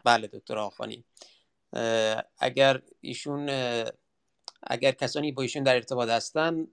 [0.03, 1.03] بله دکتر آقاخانی.
[2.39, 3.49] اگر ایشون
[4.63, 6.67] اگر کسانی با ایشون در ارتباط هستن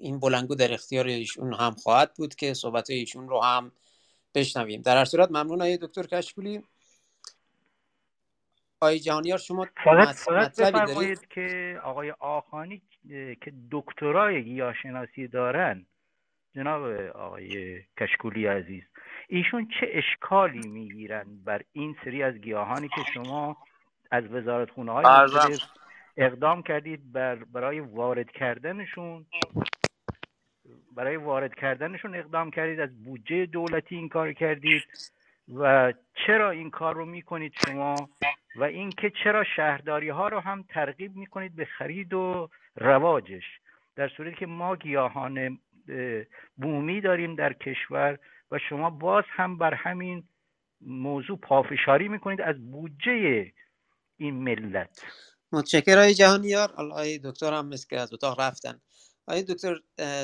[0.00, 3.72] این بلنگو در اختیار ایشون هم خواهد بود که صحبت ایشون رو هم
[4.34, 4.82] بشنویم.
[4.82, 6.62] در هر صورت ممنون آقای دکتر کشکولی.
[8.80, 12.82] آقای جهانیار شما فقط فقط بفرمایید که آقای آخانی
[13.40, 15.86] که دکترای گیاهشناسی دارن.
[16.54, 16.82] جناب
[17.14, 18.82] آقای کشکولی عزیز
[19.28, 23.56] ایشون چه اشکالی می‌گیرن بر این سری از گیاهانی که شما
[24.10, 25.04] از وزارت خونه های
[26.16, 29.26] اقدام کردید بر برای وارد کردنشون؟
[30.96, 34.82] برای وارد کردنشون اقدام کردید از بودجه دولتی این کار کردید
[35.54, 35.92] و
[36.26, 37.94] چرا این کار رو می‌کنید شما؟
[38.56, 43.44] و اینکه چرا شهرداری ها رو هم ترغیب می‌کنید به خرید و رواجش؟
[43.96, 45.58] در صورتی که ما گیاهان
[46.56, 48.18] بومی داریم در کشور
[48.50, 50.24] و شما باز هم بر همین
[50.80, 53.52] موضوع پافشاری می‌کنید از بودجه
[54.16, 55.04] این ملت.
[55.52, 56.68] متشکر های جهانیار.
[56.76, 58.80] آقای دکتر هم از اتاق رفتن.
[59.28, 59.76] آقای دکتر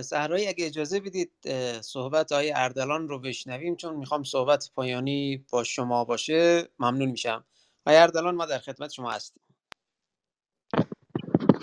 [0.02, 1.32] صحرایی اگه اجازه بدید
[1.80, 7.44] صحبت های اردلان رو بشنویم چون می‌خوام صحبت پایانی با شما باشه ممنون میشم.
[7.86, 9.42] آقای اردلان ما در خدمت شما هستیم.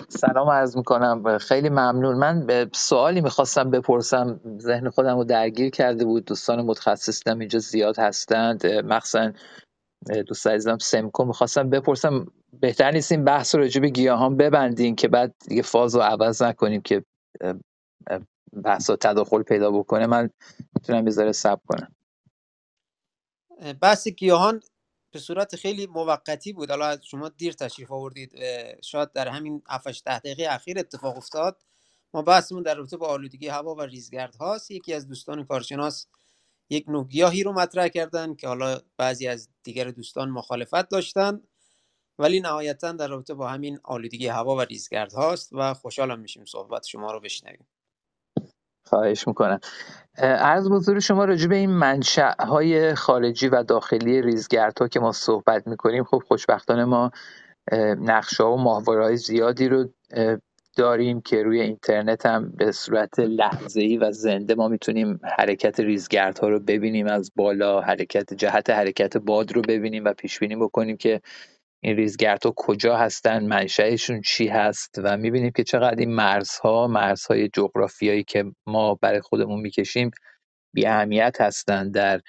[0.10, 1.38] سلام عرض می‌کنم.
[1.38, 2.16] خیلی ممنون.
[2.16, 4.40] من به سوالی می‌خواستم بپرسم.
[4.60, 6.26] ذهن خودم رو درگیر کرده بود.
[6.26, 8.68] دوستان متخصص اینجا زیاد هستند.
[8.68, 9.32] مخصوصا
[10.28, 12.26] دوست عزیزم سمکو می‌خواستم بپرسم.
[12.54, 16.82] بهتر نیست این بحث رو به گیاهان ببندیم که بعد دیگه فاز رو عوض نکنیم
[16.82, 17.04] که
[18.64, 20.30] بحث و تداخل پیدا بکنه من
[20.76, 21.96] می‌تونم بذاره سب کنم.
[23.82, 24.62] بحث گیاهان
[25.12, 26.70] به صورت خیلی موقتی بود.
[26.70, 28.34] حالا شما دیر تشریف آوردید.
[28.82, 31.64] شاید در همین 7 ده دقیقه اخیر اتفاق افتاد.
[32.14, 34.72] ما بحثمون در رابطه با آلودگی هوا و ریزگرد هاست.
[34.72, 36.08] یکی از دوستان کارشناس
[36.70, 41.42] یک نوع گیاهی رو مطرح کردن که حالا بعضی از دیگر دوستان مخالفت داشتن.
[42.20, 46.86] ولی نهایتا در رابطه با همین آلودگی هوا و ریزگرد هاست و خوشحالم میشیم صحبت
[46.86, 47.68] شما رو بشنویم.
[48.86, 49.60] خواهش می‌کنم.
[50.18, 55.68] عرض بزرگ شما راجع به این منشأ های خارجی و داخلی ریزگردها که ما صحبت
[55.68, 57.12] می‌کنیم خب خوشبختانه ما
[58.02, 59.90] نقشه و ماهواره های زیادی رو
[60.76, 66.60] داریم که روی اینترنت هم به صورت لحظه‌ای و زنده ما می‌تونیم حرکت ریزگردها رو
[66.60, 71.22] ببینیم از بالا حرکت جهت حرکت باد رو ببینیم و پیش بینی بکنیم که
[71.84, 78.24] این ریزگردها کجا هستن منشأشون چی هست و می‌بینیم که چقدر این مرزها مرزهای جغرافیایی
[78.24, 80.12] که ما برای خودمون می‌کشیم
[80.74, 82.22] بی اهمیت هستند در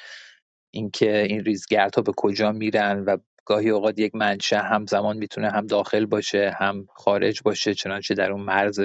[0.75, 6.07] اینکه این ریزگردها به کجا میرن و گاهی اوقات یک منشأ همزمان می‌تونه هم داخل
[6.07, 8.81] باشه هم خارج باشه چنانچه در اون مرز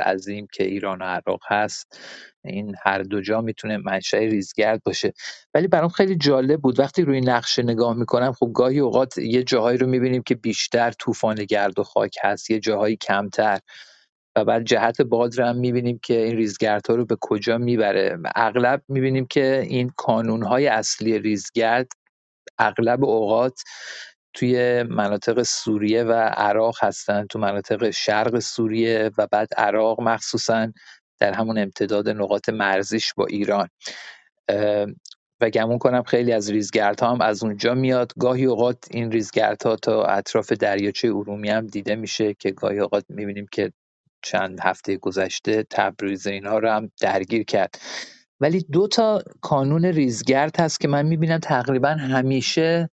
[0.00, 2.00] عظیم که ایران و عراق هست.
[2.44, 5.12] این هر دو جا می‌تونه منشأ ریزگرد باشه.
[5.54, 9.78] ولی برام خیلی جالب بود وقتی روی نقشه نگاه می‌کنم خب گاهی اوقات یه جاهایی
[9.78, 13.58] رو می‌بینیم که بیشتر طوفان گرد و خاک هست یه جاهایی کمتر.
[14.36, 18.18] و بعد جهت باد رو هم می‌بینیم که این ریزگردها رو به کجا می‌بره.
[18.36, 21.88] اغلب می‌بینیم که این کانونهای اصلی ریزگرد
[22.58, 23.60] اغلب اوقات
[24.34, 30.72] توی مناطق سوریه و عراق هستن تو مناطق شرق سوریه و بعد عراق مخصوصا.
[31.18, 33.68] در همون امتداد نقاط مرزیش با ایران.
[35.40, 38.12] و گمون کنم خیلی از ریزگردها هم از اونجا میاد.
[38.18, 43.46] گاهی اوقات این ریزگردها تا اطراف دریاچه ارومیه هم دیده میشه که گاهی اوقات می‌بینیم
[43.52, 43.72] که
[44.22, 47.74] چند هفته گذشته تبریز اینها رو هم درگیر کرد.
[48.40, 52.90] ولی دو تا کانون ریزگرد هست که من می‌بینم تقریبا همیشه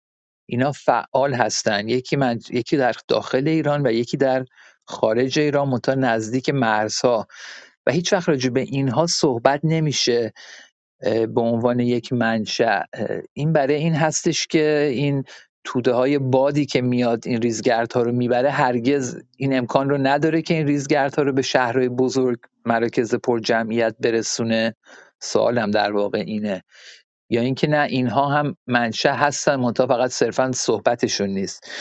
[0.50, 1.88] اینا فعال هستن.
[1.88, 2.40] یکی, من...
[2.50, 4.46] یکی در داخل ایران و یکی در
[4.86, 7.28] خارج ایران منتها نزدیک مرزها.
[7.86, 10.34] و هیچ وقت راجع به اینها صحبت نمیشه
[11.02, 12.82] به عنوان یک منشأ.
[13.34, 15.24] این برای این هستش که این
[15.64, 20.54] توده های بادی که میاد این ریزگردها رو می‌بره هرگز این امکان رو نداره که
[20.54, 24.76] این ریزگردها رو به شهرهای بزرگ مراکز پر جمعیت برسونه.
[25.20, 26.64] سوالم در واقع اینه.
[27.30, 31.72] یا اینکه نه اینها هم منشأ هستن منتها فقط صرفا صحبتشون نیست.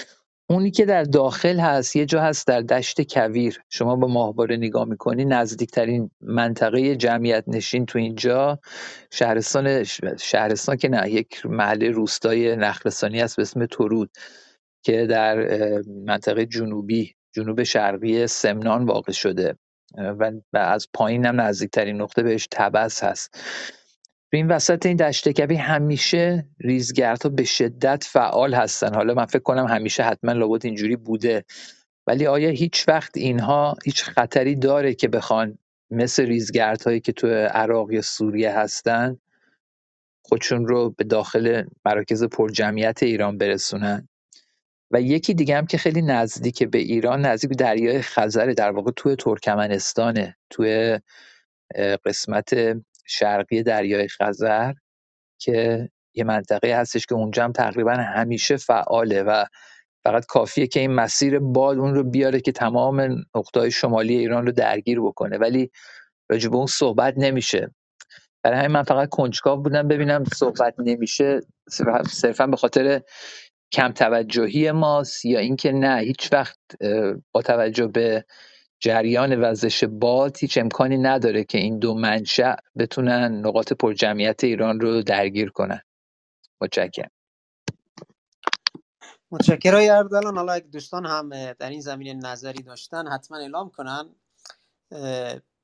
[0.50, 3.62] اونی که در داخل هست یه جا هست در دشت کویر.
[3.68, 8.58] شما با ماهواره نگاه می‌کنی نزدیکترین منطقه جمعیت نشین تو اینجا
[9.10, 9.84] شهرستان
[10.20, 14.10] شهرستان که نه یک محله روستای نخلستانی هست به اسم ترود
[14.82, 15.46] که در
[16.06, 19.54] منطقه جنوبی جنوب شرقی سمنان واقع شده.
[20.14, 23.38] و از پایین هم نزدیکترین نقطه بهش تبس هست.
[24.30, 28.94] تو این وسط این دشت کبی همیشه ریزگردها به شدت فعال هستن.
[28.94, 31.44] حالا من فکر کنم همیشه حتما لابد اینجوری بوده.
[32.06, 35.58] ولی آیا هیچ وقت اینها هیچ خطری داره که بخوان
[35.90, 39.18] مثل ریزگردهایی که تو عراق یا سوریه هستن
[40.24, 44.08] خودشون رو به داخل مراکز پرجمعیت ایران برسونن؟
[44.90, 49.16] و یکی دیگه هم که خیلی نزدیک به ایران نزدیک دریای خزر در واقع توی
[49.16, 50.98] ترکمنستانه توی
[52.04, 52.54] قسمت
[53.10, 54.72] شرقی دریای خزر
[55.40, 59.44] که یه منطقه هستش که اونجا هم تقریبا همیشه فعاله و
[60.04, 64.52] فقط کافیه که این مسیر باد اون رو بیاره که تمام نقطه‌های شمالی ایران رو
[64.52, 65.38] درگیر بکنه.
[65.38, 65.70] ولی
[66.30, 67.70] راجع به اون صحبت نمیشه.
[68.44, 71.40] برای همین من فقط کنجکاو بودم ببینم صحبت نمیشه.
[72.08, 73.02] صرفا به خاطر
[73.72, 76.58] کم توجهی ماست یا اینکه نه هیچ وقت
[77.32, 78.24] با توجه به
[78.80, 85.02] جریان وزش باد هیچ امکانی نداره که این دو منشأ بتونن نقاط پرجمعیت ایران رو
[85.02, 85.80] درگیر کنن.
[86.60, 87.10] متشکرم.
[89.30, 89.74] متشکرم.
[89.74, 94.14] اردلان حالا اگه دوستان هم در این زمینه نظری داشتن حتما اعلام کنن.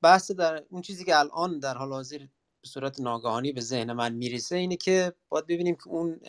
[0.01, 2.17] بحث در اون چیزی که الان در حال حاضر
[2.61, 6.19] به صورت ناگهانی به ذهن من می‌رسه اینه که باید ببینیم که اون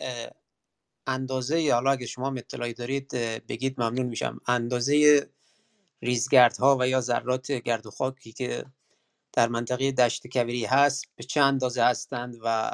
[1.07, 3.11] اندازه حالا اگه شما اطلاعی دارید
[3.47, 4.39] بگید ممنون میشم.
[4.47, 5.27] اندازه
[6.01, 8.65] ریزگردها و یا ذرات گرد و خاکی که
[9.33, 12.71] در منطقه دشت کویری هست به چه اندازه هستند و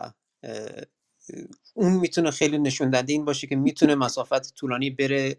[1.74, 5.38] اون می‌تونه خیلی نشون دهنده این باشه که می‌تونه مسافت طولانی بره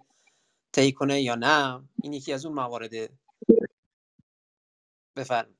[0.72, 2.90] طی کنه یا نه؟ این یکی از اون موارد.
[5.16, 5.54] بفرم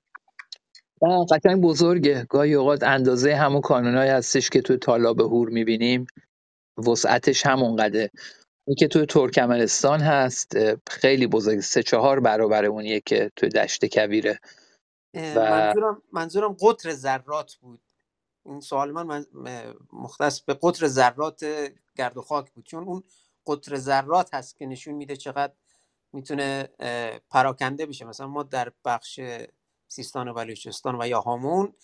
[1.31, 2.27] قطعا بزرگه.
[2.29, 6.07] گاهی اوقات اندازه همون کانونایی هستش که تو تالاب هور می‌بینیم.
[6.87, 8.11] وسعتش همونقدره.
[8.67, 10.53] این که توی ترکمنستان هست
[10.89, 14.41] خیلی بزرگ سه چهار برابر اونیه که توی دشت کویره
[15.15, 15.41] و...
[15.41, 17.81] منظورم منظورم قطر ذرات بود.
[18.45, 19.27] این سوال من
[19.93, 21.45] مختص به قطر ذرات
[21.97, 22.65] گرد و خاک بود.
[22.65, 23.03] چون اون
[23.47, 25.53] قطر ذرات هست که نشون میده چقدر
[26.13, 26.69] می‌تونه
[27.31, 28.05] پراکنده بشه.
[28.05, 29.21] مثلا ما در بخش
[29.89, 31.75] سیستان و بلوچستان و یا هامون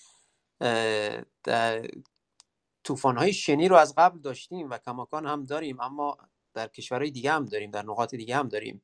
[2.85, 5.81] طوفان های شنی رو از قبل داشتیم و کماکان هم داریم.
[5.81, 6.19] اما
[6.55, 8.83] در کشورهای دیگه هم داریم در نقاط دیگه هم داریم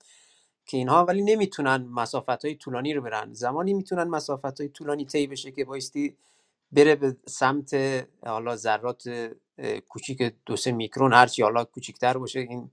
[0.66, 3.32] که اینها ولی نمی‌تونن مسافت های طولانی رو برن.
[3.34, 6.16] زمانی می‌تونن مسافت های طولانی طی بشه که بایستی
[6.72, 7.74] بره به سمت
[8.26, 9.32] حالا ذرات
[9.88, 12.70] کوچیک دو سه میکرون هرچی حالا کوچیکتر باشه این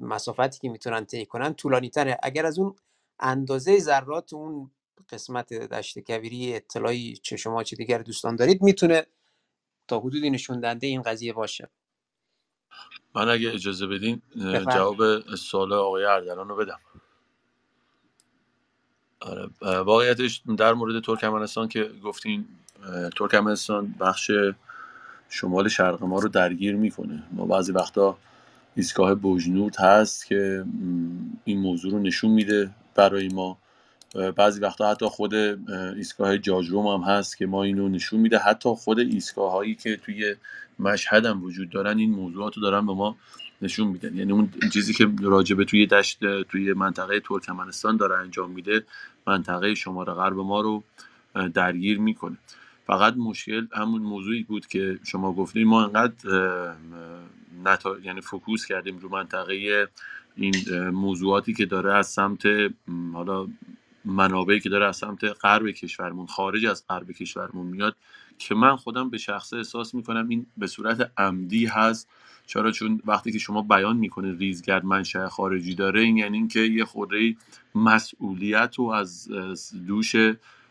[0.00, 2.18] مسافتی که می‌تونن طی کنن طولانی تره.
[2.22, 2.76] اگر از اون
[3.20, 4.70] اندازه ذرات اون
[5.08, 9.06] قسمت دشت کویری اطلاعی چه شما چه دیگر دوستان دارید می‌تونه
[9.88, 11.68] تا حدودی نشون دهنده این قضیه باشه.
[13.14, 14.22] من اگه اجازه بدین
[14.74, 16.78] جواب سوال آقای اردلان رو بدم.
[19.20, 22.46] آره واقعیتش در مورد ترکمنستان که گفتین
[23.16, 24.30] ترکمنستان بخش
[25.28, 27.22] شمال شرق ما رو درگیر می‌کنه.
[27.32, 28.18] ما بعضی وقتا
[28.76, 30.64] ایستگاه بوجنود هست که
[31.44, 33.58] این موضوع رو نشون میده برای ما.
[34.36, 38.38] بعضی وقتا حتی خود ایستگاه جاجروم هم هست که ما اینو نشون میده.
[38.38, 40.36] حتی خود ایستگاه هایی که توی
[40.78, 43.16] مشهد هم وجود دارن این موضوعات رو دارن به ما
[43.62, 44.16] نشون میدن.
[44.16, 48.84] یعنی اون چیزی که راجبه توی دشت توی منطقه ترکمنستان داره انجام میده
[49.26, 50.82] منطقه شماره غرب ما رو
[51.54, 52.36] درگیر می‌کنه.
[52.86, 56.14] فقط مشکل همون موضوعی بود که شما گفتید ما انقدر
[57.64, 57.98] نتا...
[57.98, 59.88] یعنی فوکوس کردیم رو منطقه
[60.36, 60.54] این
[60.90, 62.42] موضوعاتی که داره از سمت
[63.12, 63.48] حالا
[64.04, 67.96] منابعی که داره از سمت غرب کشورمون خارج از غرب کشورمون میاد.
[68.38, 72.08] که من خودم به شخصه احساس می‌کنم این به صورت عمدی هست.
[72.46, 76.84] چرا؟ چون وقتی که شما بیان می‌کنید ریزگرد منشأ خارجی داره این یعنی اینکه یه
[76.84, 77.36] خورده
[77.74, 79.28] مسئولیت رو از
[79.86, 80.14] دوش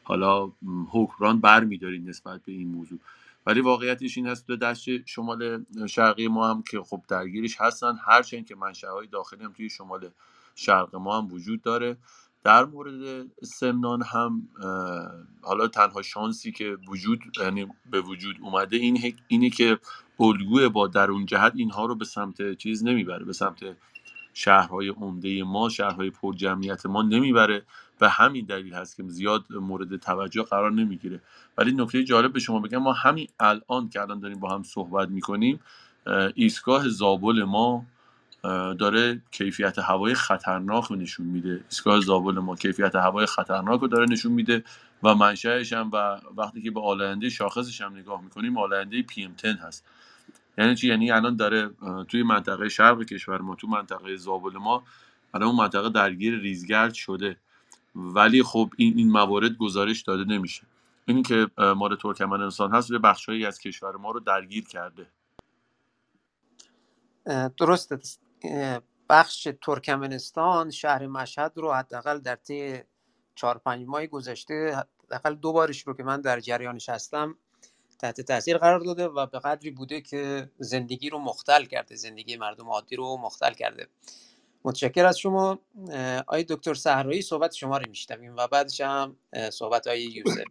[0.04, 0.52] حالا
[0.92, 3.00] حکمران برمیدارید نسبت به این موضوع.
[3.46, 7.98] ولی واقعیتش این هست دشت شمال شرقی ما هم که خب درگیرش هستن.
[8.08, 10.10] هرچند که منشأهای داخلی هم توی شمال
[10.56, 11.98] شرق ما هم وجود داره.
[12.44, 14.48] در مورد سمنان هم
[15.42, 19.80] حالا تنها شانسی که وجود یعنی به وجود اومده این اینه که
[20.20, 23.60] الگوی با در اون جهت اینها رو به سمت چیز نمی‌بره به سمت
[24.34, 27.64] شهرهای عمده ما شهرهای پر جمعیت ما نمی‌بره
[28.02, 31.22] و همین دلیل هست که زیاد مورد توجه قرار نمی‌گیره.
[31.58, 35.10] ولی نکته جالب به شما بگم ما همین الان که الان داریم با هم صحبت
[35.10, 35.60] می‌کنیم
[36.36, 37.86] ایستگاه زابل ما
[38.80, 41.64] داره کیفیت هوای خطرناک رو نشون میده.
[41.70, 44.64] ایستگاه زابل ما کیفیت هوای خطرناک رو داره نشون میده
[45.04, 49.34] و منشأش هم و وقتی که به آلاینده شاخصش هم نگاه می‌کنیم آلاینده پی ام
[49.44, 49.86] 10 هست.
[50.58, 51.70] یعنی چی؟ یعنی الان داره
[52.08, 54.84] توی منطقه شرق کشور ما تو منطقه زابل ما
[55.34, 57.38] الان اون منطقه درگیر ریزگرد شده.
[57.96, 60.64] ولی خب این این موارد گزارش داده نمیشه.
[61.06, 65.08] اینی که مال ترکمنستان هست به بخشهایی از کشور ما رو درگیر کرده.
[67.58, 68.00] درسته.
[69.10, 72.82] بخش ترکمنستان شهر مشهد رو حداقل در طی
[73.36, 77.38] چهار پنج ماه گذشته حداقل دو بارش رو که من در جریانش هستم
[78.00, 82.70] تحت تاثیر قرار داده و به قدری بوده که زندگی رو مختل کرده زندگی مردم
[82.70, 83.88] عادی رو مختل کرده.
[84.64, 85.60] متشکر از شما.
[86.20, 89.16] آقای دکتر صحرایی صحبت شما رو میشنویم و بعدش هم
[89.52, 90.44] صحبت های یوسف.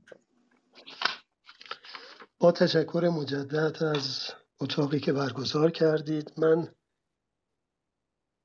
[2.38, 4.30] با تشکر مجدد از
[4.60, 6.32] اتاقی که برگزار کردید.
[6.36, 6.68] من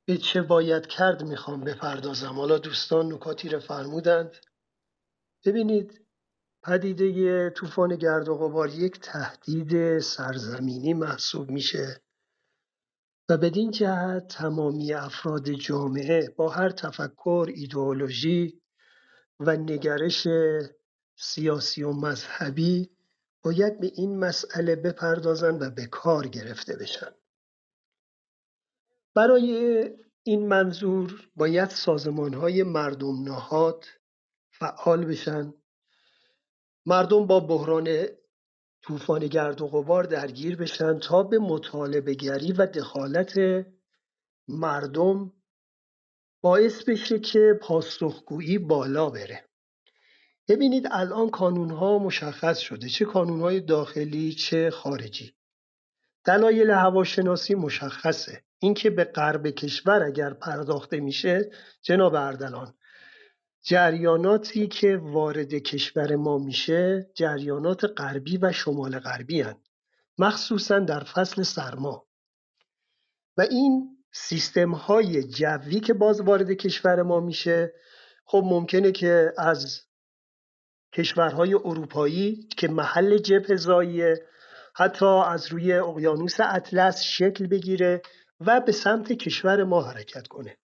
[0.07, 2.33] به چه باید کرد می‌خوام بپردازم.
[2.33, 4.37] حالا دوستان نکاتی رو فرمودند.
[5.45, 6.05] ببینید
[6.63, 12.01] پدیده طوفان گرد و غبار یک تهدید سرزمینی محسوب میشه
[13.29, 18.61] و بدین جهت تمامی افراد جامعه با هر تفکر ایدئولوژی
[19.39, 20.27] و نگرش
[21.15, 22.89] سیاسی و مذهبی
[23.43, 27.11] باید به این مسئله بپردازند و به کار گرفته بشن.
[29.15, 29.83] برای
[30.23, 33.85] این منظور باید سازمان های مردم نهاد
[34.51, 35.53] فعال بشن.
[36.85, 38.07] مردم با بحران
[38.81, 43.33] طوفان گرد و غبار درگیر بشن تا به مطالبه گری و دخالت
[44.47, 45.33] مردم
[46.41, 49.45] باعث بشه که پاسخگویی بالا بره.
[50.47, 51.29] ببینید الان
[51.69, 55.33] ها مشخص شده چه های داخلی چه خارجی.
[56.25, 61.51] دلایل هواشناسی مشخصه اینکه به غرب کشور اگر پرداخته میشه
[61.81, 62.73] جناب اردلان
[63.63, 69.55] جریاناتی که وارد کشور ما میشه جریانات غربی و شمال غربی هن.
[70.17, 72.07] مخصوصا در فصل سرما
[73.37, 77.73] و این سیستم های جوی که باز وارد کشور ما میشه
[78.25, 79.81] خب ممکنه که از
[80.93, 83.55] کشورهای اروپایی که محل جبه
[84.75, 88.01] حتی از روی اقیانوس اطلس شکل بگیره
[88.39, 90.57] و به سمت کشور ما حرکت کنه.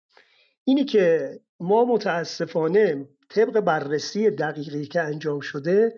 [0.64, 5.95] اینی که ما متاسفانه طبق بررسی دقیقی که انجام شده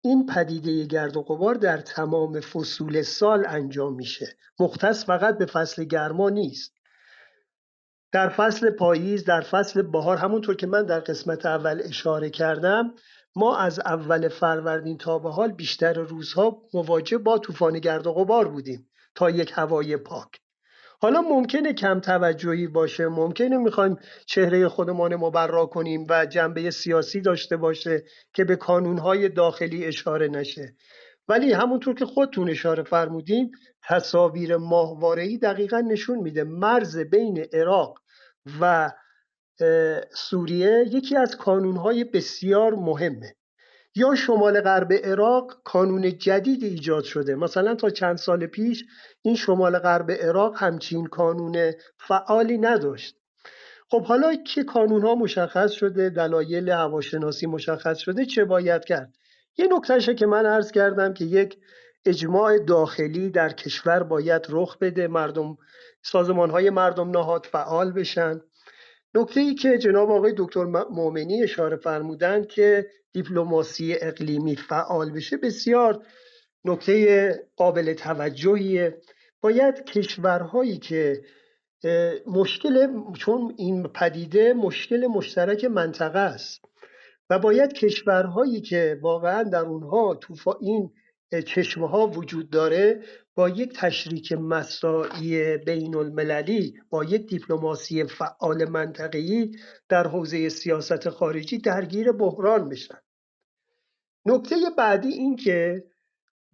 [0.00, 4.36] این پدیده گرد و غبار در تمام فصول سال انجام میشه.
[4.60, 6.72] مختص فقط به فصل گرما نیست.
[8.12, 12.94] در فصل پاییز در فصل بهار همونطور که من در قسمت اول اشاره کردم
[13.36, 18.48] ما از اول فروردین تا به حال بیشتر روزها مواجه با طوفان گرد و غبار
[18.48, 20.40] بودیم تا یک هوای پاک.
[21.00, 27.56] حالا ممکنه کم توجهی باشه ممکنه می‌خوایم چهره خودمان مبرا کنیم و جنبه سیاسی داشته
[27.56, 28.04] باشه
[28.34, 30.76] که به کانونهای داخلی اشاره نشه.
[31.28, 33.52] ولی همونطور که خودتون اشاره فرمودین
[33.82, 37.98] تصاویر ماهواره‌ای دقیقا نشون میده مرز بین عراق
[38.60, 38.92] و
[40.14, 43.34] سوریه یکی از کانونهای بسیار مهمه.
[43.94, 47.34] یا شمال غرب عراق کانون جدید ایجاد شده.
[47.34, 48.84] مثلا تا چند سال پیش
[49.22, 53.16] این شمال غرب عراق همچین کانون فعالی نداشت.
[53.90, 59.14] خب حالا که کانون ها مشخص شده دلایل هواشناسی مشخص شده چه باید کرد؟
[59.58, 61.58] یه نکتهشه که من عرض کردم که یک
[62.04, 65.56] اجماع داخلی در کشور باید رخ بده مردم
[66.02, 68.40] سازمان های مردم نهاد فعال بشن.
[69.18, 76.06] نکته ای که جناب آقای دکتر مؤمنی اشاره فرمودند که دیپلماسی اقلیمی فعال بشه بسیار
[76.64, 78.98] نکته قابل توجهیه.
[79.40, 81.22] باید کشورهایی که
[82.26, 82.88] مشکل
[83.18, 86.64] چون این پدیده مشکل مشترک منطقه است
[87.30, 90.90] و باید کشورهایی که واقعا در اونها توفا این
[91.46, 93.02] چشمه ها وجود داره
[93.38, 99.58] با یک تشریک مساعی بین المللی با یک دیپلماسی فعال منطقی
[99.88, 102.98] در حوزه سیاست خارجی درگیر بحران بشن
[104.26, 105.84] نکته بعدی این که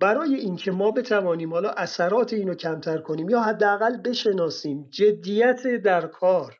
[0.00, 6.58] برای اینکه ما بتوانیم حالا اثرات اینو کمتر کنیم یا حداقل بشناسیم جدیت در کار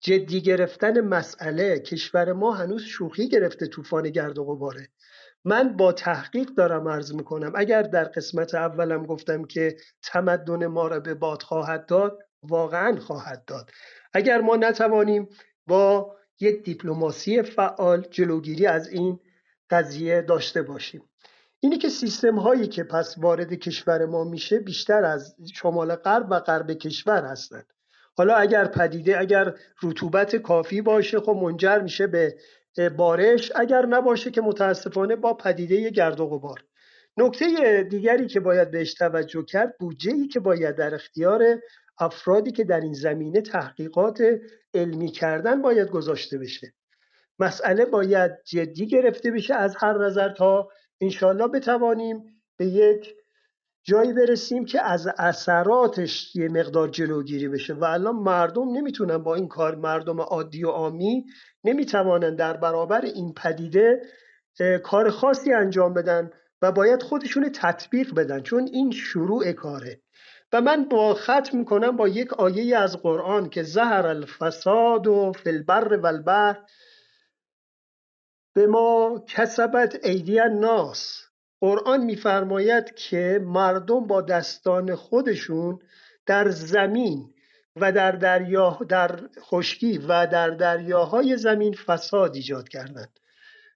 [0.00, 4.88] جدی گرفتن مسئله کشور ما هنوز شوخی گرفته طوفان گرد و غباره.
[5.44, 7.52] من با تحقیق دارم عرض می‌کنم.
[7.54, 13.44] اگر در قسمت اولم گفتم که تمدن ما را به باد خواهد داد واقعا خواهد
[13.44, 13.70] داد.
[14.12, 15.28] اگر ما نتوانیم
[15.66, 19.20] با یک دیپلماسی فعال جلوگیری از این
[19.70, 21.02] قضیه داشته باشیم.
[21.60, 26.40] اینی که سیستم هایی که پس وارد کشور ما میشه بیشتر از شمال غرب و
[26.40, 27.66] غرب کشور هستند.
[28.16, 32.36] حالا اگر پدیده اگر رطوبت کافی باشه خب منجر میشه به
[32.80, 36.64] بارش اگر نباشه که متاسفانه با پدیده گرد و غبار
[37.16, 41.44] نکته دیگری که باید بهش توجه کرد بودجه ای که باید در اختیار
[41.98, 44.22] افرادی که در این زمینه تحقیقات
[44.74, 46.74] علمی کردن باید گذاشته بشه.
[47.38, 50.68] مسئله باید جدی گرفته بشه از هر نظر تا
[51.00, 53.14] انشالله بتوانیم به یک
[53.86, 57.74] جایی برسیم که از اثراتش یه مقدار جلوگیری بشه.
[57.74, 61.24] و الان مردم نمی‌تونن با این کار مردم عادی و عامی
[61.64, 64.02] نمی‌توانن در برابر این پدیده
[64.84, 66.30] کار خاصی انجام بدن
[66.62, 70.00] و باید خودشون تطبیق بدن چون این شروع کاره.
[70.52, 75.50] و من با ختم می‌کنم با یک آیه از قرآن که زهر الفساد و فی
[75.50, 76.58] البر و البحر
[78.54, 81.23] به ما کسبت ایدی الناس
[81.64, 85.78] قرآن میفرماید که مردم با دستان خودشون
[86.26, 87.34] در زمین
[87.76, 93.18] و در دریا در خشکی و در دریاهای زمین فساد ایجاد کردند.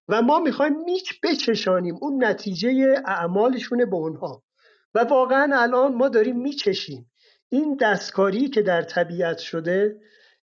[0.08, 4.42] و ما می‌خوایم میچ بچشانیم اون نتیجه اعمالشونه به اونها.
[4.94, 7.10] و واقعا الان ما داریم میچشیم.
[7.48, 9.96] این دستکاری که در طبیعت شده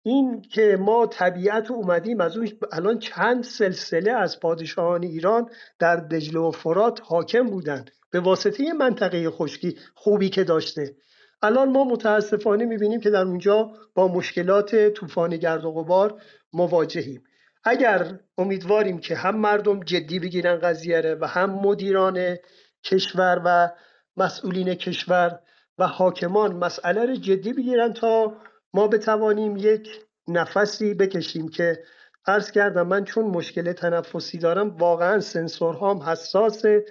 [0.07, 6.41] این که ما طبیعت اومدیم از اون الان چند سلسله از پادشاهان ایران در دجله
[6.41, 7.91] و فرات حاکم بودند.
[8.11, 10.97] به واسطه منطقه خشکی خوبی که داشته.
[11.43, 16.21] الان ما متاسفانه می‌بینیم که در اونجا با مشکلات طوفان گرد و غبار
[16.53, 17.23] مواجهیم.
[17.65, 22.37] اگر امیدواریم که هم مردم جدی بگیرن قضیه و هم مدیران
[22.85, 23.71] کشور و
[24.17, 25.39] مسئولین کشور
[25.79, 28.37] و حاکمان مسئله رو جدی بگیرن تا
[28.75, 29.89] ما بتوانیم یک
[30.29, 31.83] نفسی بکشیم که
[32.27, 36.85] عرض کردم من چون مشکل تنفسی دارم واقعا سنسورهام حساسه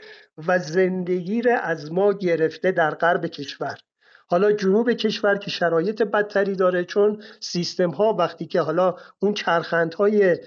[0.47, 3.77] و زندگی را از ما گرفته در غرب کشور.
[4.27, 10.38] حالا جنوب کشور که شرایط بدتری داره چون سیستم ها وقتی که حالا اون چرخندهای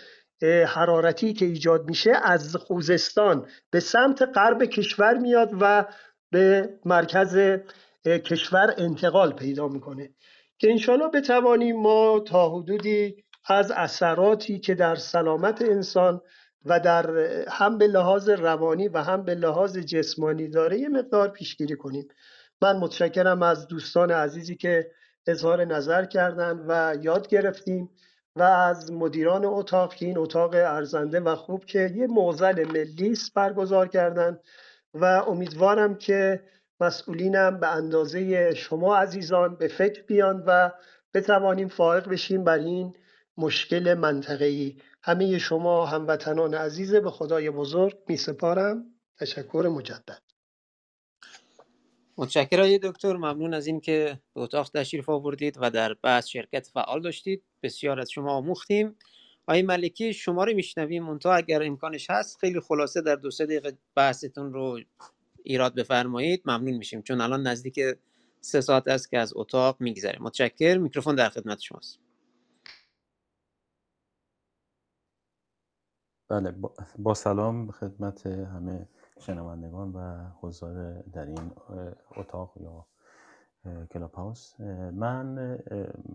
[0.66, 5.84] حرارتی که ایجاد میشه از خوزستان به سمت غرب کشور میاد و
[6.30, 7.39] به مرکز
[8.07, 10.11] کشور انتقال پیدا می‌کنه.
[10.59, 16.21] که انشالله بتوانیم ما تا حدودی از اثراتی که در سلامت انسان
[16.65, 17.11] و در
[17.49, 22.09] هم به لحاظ روانی و هم به لحاظ جسمانی داره یه مقدار پیشگیری کنیم.
[22.63, 24.91] من متشکرم از دوستان عزیزی که
[25.27, 27.91] اظهار نظر کردند و یاد گرفتیم
[28.37, 33.89] و از مدیران اتاق که این اتاق ارزنده و خوب که یه موزل ملی برگزار
[33.89, 34.41] کردند
[34.95, 36.43] و امیدوارم که
[36.81, 40.70] مسئولینم به اندازه شما عزیزان به فکر بیان و
[41.14, 42.97] بتوانیم فائق بشیم بر این
[43.37, 44.77] مشکل منطقه‌ای.
[45.03, 48.85] همه شما هموطنان عزیز به خدای بزرگ می سپارم.
[49.20, 50.22] تشکر مجدد.
[52.18, 53.12] متشکرم دکتر.
[53.16, 57.43] ممنون از این که به اتاق تشریف آوردید و در بحث شرکت فعال داشتید.
[57.62, 58.97] بسیار از شما آموختیم.
[59.47, 61.05] آقای ملکی شما رو میشنویم.
[61.05, 64.81] منتها اگر امکانش هست خیلی خلاصه در دو سه دقیقه بحثتون رو
[65.47, 67.03] ایراد بفرمایید ممنون میشیم.
[67.03, 67.81] چون الان نزدیک
[68.41, 71.99] سه ساعت است که از اتاق میگذره متشکر میکروفون در خدمت شماست.
[76.29, 76.55] بله
[76.99, 78.89] با سلام خدمت همه
[79.21, 81.53] شنوندگان و حضار در این
[82.17, 82.87] اتاق یا
[83.91, 84.61] کلاب هاوس.
[84.95, 85.59] من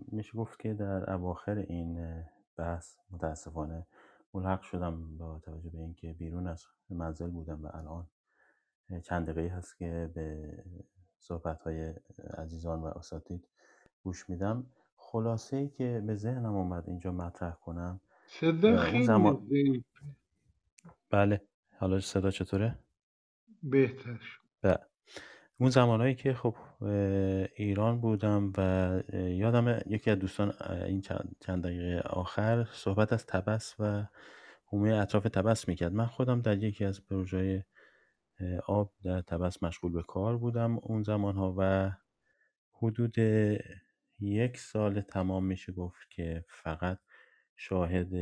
[0.08, 2.24] میشه گفت که در اواخر این
[2.56, 3.86] بحث متاسفانه
[4.34, 8.06] ملحق شدم با توجه به اینکه بیرون از منزل بودم و الان
[9.04, 10.56] چند دقیقه هست که به
[11.18, 11.94] صحبت های
[12.38, 13.48] عزیزان و اساتید
[14.02, 14.66] گوش میدم
[14.96, 19.48] خلاصه ای که به ذهنم اومد اینجا مطرح کنم صدا خیلی زمان...
[21.10, 21.40] بله
[21.78, 22.78] حالا صدا چطوره؟
[23.62, 24.20] بهتر
[24.62, 24.78] بله.
[25.58, 26.56] اون زمانهایی که خب
[27.56, 31.00] ایران بودم و یادم یکی از دوستان این
[31.40, 34.06] چند دقیقه آخر صحبت از تبس و
[34.64, 37.64] حومه اطراف تبس می‌کرد من خودم در یکی از پروژه
[38.66, 41.90] آب در تبس مشغول به کار بودم اون زمان ها و
[42.72, 43.18] حدود
[44.20, 46.98] یک سال تمام میشه گفت که فقط
[47.56, 48.12] شاهد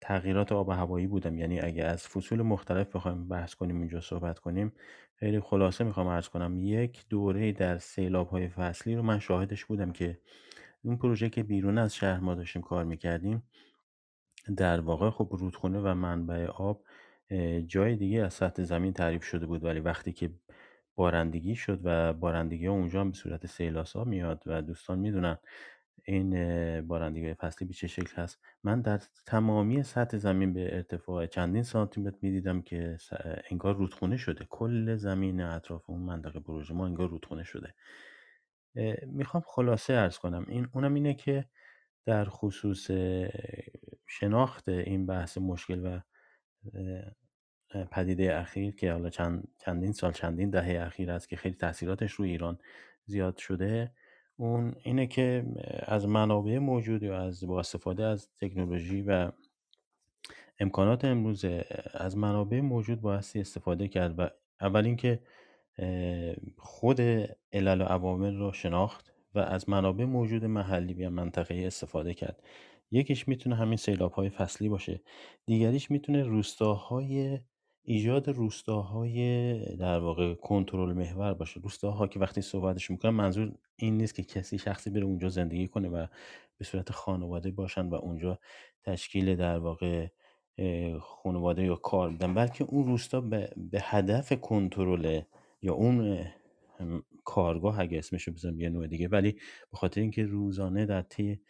[0.00, 1.38] تغییرات آب هوایی بودم.
[1.38, 4.72] یعنی اگه از فصول مختلف بخوایم بحث کنیم اینجا صحبت کنیم
[5.14, 6.56] خیلی خلاصه می‌خوام ارز کنم.
[6.58, 10.20] یک دوره در سیلاب های فصلی رو من شاهدش بودم که
[10.82, 13.42] اون پروژه که بیرون از شهر ما داشتیم کار می‌کردیم
[14.56, 16.84] در واقع خب رودخونه و منبع آب
[17.66, 19.64] جای دیگه از سطح زمین تعریف شده بود.
[19.64, 20.30] ولی وقتی که
[20.94, 25.38] بارندگی شد و بارندگی اونجا هم به صورت سیلاسا میاد و دوستان می‌دونن
[26.04, 26.30] این
[26.86, 28.40] بارندگی فصلی به چه شکل هست.
[28.64, 32.96] من در تمامی سطح زمین به ارتفاع چندین سانتی متر می‌دیدم که
[33.50, 34.46] انگار رودخونه شده.
[34.50, 37.74] کل زمین اطراف اون منطقه پروژه ما انگار رودخونه شده.
[39.06, 40.46] می‌خوام خلاصه ارز کنم.
[40.48, 41.44] این اونم اینه که
[42.04, 42.90] در خصوص
[44.06, 46.00] شناخت این بحث مشکل و
[47.90, 52.30] پدیده اخیر که حالا چند، چندین سال چندین دهه اخیر است که خیلی تاثیراتش روی
[52.30, 52.58] ایران
[53.04, 53.92] زیاد شده
[54.36, 55.44] اون اینه که
[55.86, 59.32] از منابع موجود یا از با استفاده از تکنولوژی و
[60.60, 61.44] امکانات امروز
[61.94, 64.28] از منابع موجود بایستی استفاده کرد و
[64.60, 65.20] اول اینکه
[66.58, 67.00] خود
[67.52, 72.42] علل و عوامل رو شناخت و از منابع موجود محلی یا منطقه استفاده کرد.
[72.90, 75.00] یکیش می‌تونه همین سیلاب های فصلی باشه.
[75.46, 77.40] دیگریش می‌تونه روستاهای
[77.82, 81.60] ایجاد روستاهای در واقع کنترل محور باشه.
[81.60, 85.88] روستاها که وقتی صحبتش می‌کنم منظور این نیست که کسی شخصی بره اونجا زندگی کنه
[85.88, 86.06] و
[86.58, 88.38] به صورت خانواده باشن و اونجا
[88.84, 90.08] تشکیل در واقع
[91.00, 92.34] خانواده یا کار بدن.
[92.34, 95.20] بلکه اون روستا به, به هدف کنترل
[95.62, 96.26] یا اون
[97.24, 99.32] کارگاه اگه اسمشو بزنم یه نوع دیگه ولی
[99.70, 101.40] به خاطر اینکه روزانه در طی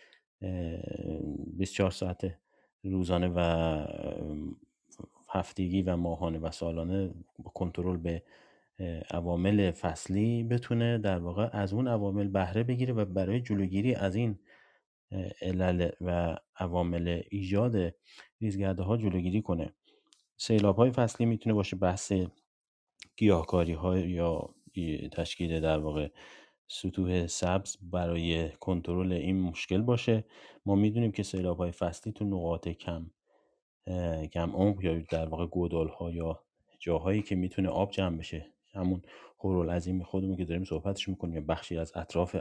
[0.40, 2.34] 24 ساعت
[2.84, 3.40] روزانه و
[5.28, 7.14] هفتگی و ماهانه و سالانه
[7.54, 8.22] کنترل به
[9.10, 14.38] عوامل فصلی بتونه در واقع از اون عوامل بهره بگیره و برای جلوگیری از این
[15.42, 17.94] علل و عوامل ایجاد
[18.40, 19.72] ریزگرده ها جلوگیری کنه.
[20.36, 22.12] سیلاب های فصلی می‌تونه باشه بحث
[23.16, 24.54] گیاهکاری ها یا
[25.12, 26.08] تشکیل در واقع
[26.68, 30.24] سطوح سبز برای کنترل این مشکل باشه.
[30.66, 33.10] ما می‌دونیم که سیلاب های فصلی تو نقاط کم
[34.32, 36.40] کم عمق یا در واقع گودال ها یا
[36.78, 38.46] جاهایی که می‌تونه آب جمع بشه.
[38.74, 39.02] همون
[39.70, 42.36] عظیم خودمون که داریم صحبتش می‌کنیم یا بخشی از اطراف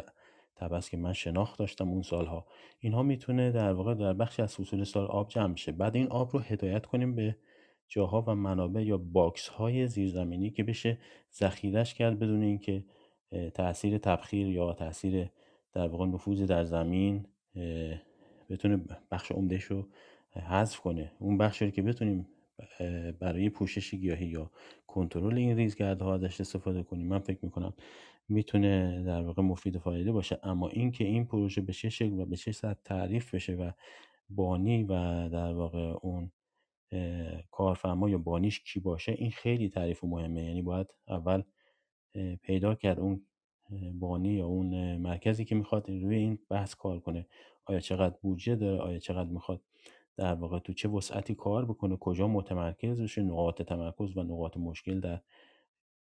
[0.56, 2.46] طبس که من شناخت داشتم اون سالها.
[2.80, 5.72] اینها می‌تونه در واقع در بخشی از فصول سال آب جمع بشه.
[5.72, 7.38] بعد این آب رو هدایت کنیم به
[7.88, 10.98] جاها و منابع یا box های زیرزمینی که بشه
[11.34, 12.84] ذخیرش کرد بدون اینکه
[13.54, 15.30] تاثیر تبخیر یا تاثیر
[15.74, 17.26] در واقع نفوذ در زمین
[18.50, 19.88] بتونه بخش عمدهش رو
[20.50, 21.12] حذف کنه.
[21.20, 22.28] اون بخشی که بتونیم
[23.20, 24.52] برای پوشش گیاهی یا
[24.88, 27.74] کنترل این ریزگردها ازش استفاده کنیم من فکر می‌کنم
[28.30, 30.40] می‌تونه در واقع مفید و فایده باشه.
[30.44, 33.72] اما اینکه این پروژه به چه شکل و به چه سطح تعریف بشه و
[34.30, 34.90] بانی و
[35.30, 36.32] در واقع اون
[37.52, 40.44] کارفرما یا بانیش کی باشه این خیلی تعریف مهمه.
[40.44, 41.44] یعنی باید اول
[42.44, 43.22] پیدا کرد اون
[43.94, 47.28] بانی یا اون مرکزی که می‌خواد روی این بحث کار کنه.
[47.66, 49.62] آیا چقدر بودجه داره؟ آیا چقدر می‌خواد
[50.18, 55.00] در واقع تو چه وسعتی کار بکنه؟ کجا متمرکز بشه؟ نقاط تمرکز و نقاط مشکل
[55.00, 55.22] در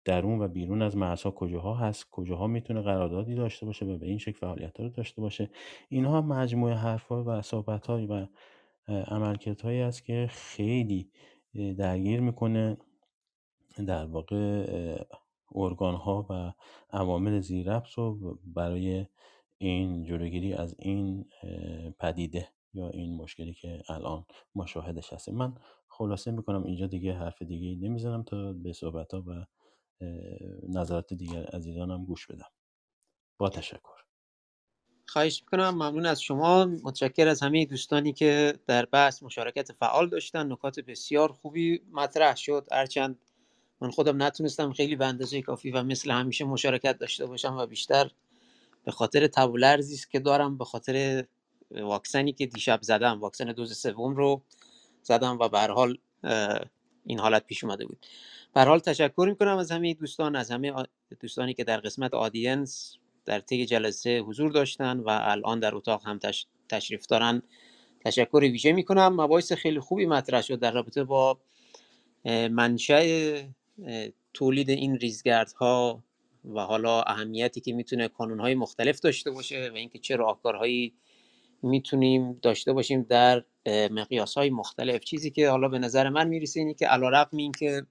[0.04, 4.18] درون و بیرون از مرزها کجاها هست؟ کجاها می‌تونه قراردادی داشته باشه و به این
[4.18, 5.50] شکل فعالیت رو داشته باشه؟
[5.88, 8.26] اینها مجموعه حرفها و صحبت و
[8.88, 11.10] عملکردهایی است که خیلی
[11.54, 12.76] درگیر می‌کنه
[13.86, 14.66] در واقع
[15.54, 16.52] ارگان ها و
[16.96, 19.06] عوامل زیرربط رو برای
[19.58, 21.24] این جلوگیری از این
[22.00, 24.24] پدیده یا این مشکلی که الان
[24.54, 25.34] ما شاهدش هستیم.
[25.34, 25.54] من
[25.88, 29.46] خلاصه می‌کنم اینجا دیگه حرف دیگه نمی‌زنم تا به صحبت ها و
[30.68, 32.50] نظرات دیگر عزیزانم گوش بدم.
[33.38, 34.04] با تشکر.
[35.06, 35.70] خواهش می‌کنم.
[35.74, 36.64] ممنون از شما.
[36.64, 40.52] متشکر از همه دوستانی که در بحث مشارکت فعال داشتن.
[40.52, 42.68] نکات بسیار خوبی مطرح شد.
[42.72, 43.18] هرچند
[43.84, 48.10] من خودم نتونستم خیلی به اندازه کافی و مثل همیشه مشارکت داشته باشم و بیشتر
[48.84, 51.24] به خاطر تبولرزی است که دارم به خاطر
[51.70, 54.42] واکسنی که دیشب زدم واکسن دوز سوم رو
[55.02, 55.98] زدم و به حال
[57.04, 58.06] این حالت پیش اومده بود.
[58.54, 60.72] به حال تشکر می‌کنم از همه دوستان از همه
[61.20, 66.20] دوستانی که در قسمت آدینس در طی جلسه حضور داشتن و الان در اتاق هم
[66.68, 67.42] تشریف دارن.
[68.04, 69.20] تشکر ویژه می‌کنم.
[69.20, 71.38] مباحث خیلی خوبی مطرح شد در رابطه با
[72.50, 73.42] منشأ
[74.34, 76.04] تولید این ریزگردها
[76.44, 80.94] و حالا اهمیتی که می‌تونه کانونهای مختلف داشته باشه و اینکه چه راهکارهایی
[81.62, 83.44] می‌تونیم داشته باشیم در
[83.90, 85.00] مقیاس های مختلف.
[85.00, 87.86] چیزی که حالا به نظر من می‌رسه اینه که علیرغم این که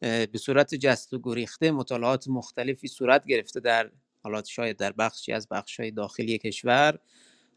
[0.00, 3.90] به صورت جست و گریخته مطالعات مختلفی صورت گرفته در
[4.22, 6.98] حالات شاید در بخشی از بخش های داخلی کشور.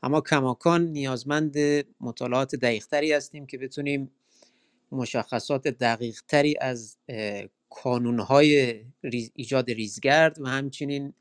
[0.04, 1.58] اما کماکان نیازمند
[2.00, 4.12] مطالعات دقیقتری هستیم که بتونیم
[4.92, 6.98] مشخصات دقیقتری از
[7.70, 8.80] کانونهای
[9.36, 11.14] ایجاد ریزگرد و همچنین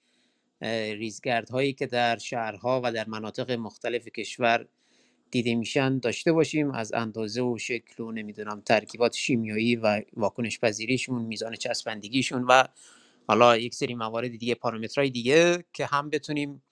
[0.92, 4.66] ریزگردهایی که در شهرها و در مناطق مختلف کشور
[5.30, 6.70] دیده میشن داشته باشیم.
[6.70, 12.64] از اندازه و شکل و نمی‌دونم ترکیبات شیمیایی و واکنش پذیریشون میزان چسبندگیشون و
[13.28, 16.62] حالا یک سری موارد دیگه پارامترهای دیگه که هم بتونیم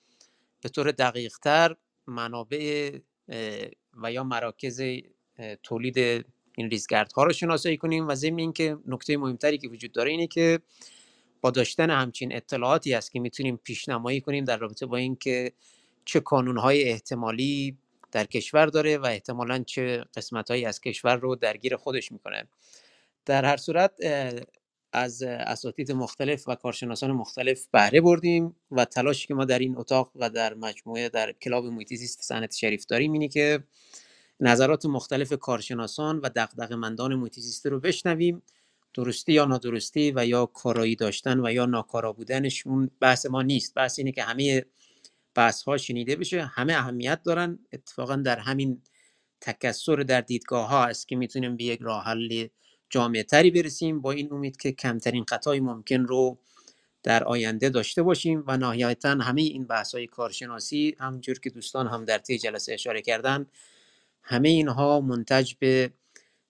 [0.63, 1.77] به طور دقیقتر
[2.07, 2.99] منابع
[4.03, 4.83] و یا مراکز
[5.63, 6.27] تولید
[6.59, 10.61] این ریزگردها رو شناسایی کنیم و ضمن اینکه نکته مهمتری که وجود داره اینه که
[11.41, 15.53] با داشتن همچین اطلاعاتی است که می‌تونیم پیشنمایی کنیم در رابطه با اینکه
[16.05, 17.79] چه کانونهای احتمالی
[18.13, 22.49] در کشور داره و احتمالا چه قسمتهایی از کشور رو درگیر خودش می‌کنه.
[23.27, 23.93] در هر صورت
[24.93, 30.13] از اساتید مختلف و کارشناسان مختلف بهره بردیم و تلاشی که ما در این اتاق
[30.17, 33.65] و در مجموعه در کلاب محیط زیست صنعت شریف داریم اینه که
[34.41, 38.43] نظرات مختلف کارشناسان و دغدغه‌مندان محیط رو بشنویم.
[38.95, 43.75] درستی یا نادرستی و یا کارایی داشتن و یا ناکارا بودنشون بحث ما نیست.
[43.75, 44.65] بحث اینه که همه
[45.35, 46.45] بحث ها شنیده بشه.
[46.45, 47.59] همه اهمیت دارن.
[47.73, 48.83] اتفاقا در همین
[49.41, 52.47] تکسر در دیدگاه ها است که می‌تونیم به یک راه حل
[52.91, 56.39] جامعه تری برسیم با این امید که کمترین خطای ممکن رو
[57.03, 62.05] در آینده داشته باشیم و نهایتا همه این بحث های کارشناسی همونجور که دوستان هم
[62.05, 63.47] در طی جلسه اشاره کردن
[64.31, 65.93] همه اینها منتج به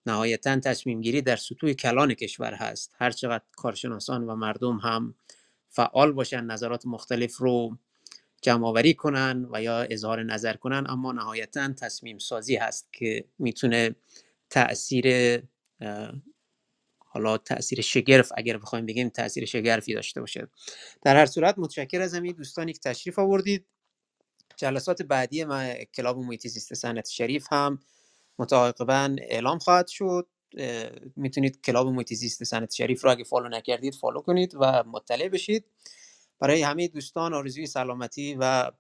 [0.06, 2.94] نهایتا تصمیم گیری در سطوح کلان کشور هست.
[2.98, 5.14] هر چقدر کارشناسان و مردم هم
[5.68, 7.78] فعال باشن نظرات مختلف رو
[8.42, 13.94] جمع آوری کنن و یا اظهار نظر کنن اما نهایتا تصمیم سازی هست که می‌تونه
[14.50, 15.38] تاثیر
[16.98, 20.48] حالا تاثیر شگرف اگر بخوایم بگیم تاثیر شگرفی داشته باشه.
[21.02, 23.66] در هر صورت متشکر از همین دوستانی که تشریف آوردید.
[24.58, 27.78] جلسات بعدی ما club محیط زیست صنعت شریف هم
[28.38, 30.28] متعاقبا اعلام خواهد شد.
[31.16, 35.64] می‌تونید club محیط زیست صنعت شریف رو اگه follow نکردید follow کنید و مطلع بشید.
[36.38, 38.70] برای همه دوستان آرزوی سلامتی و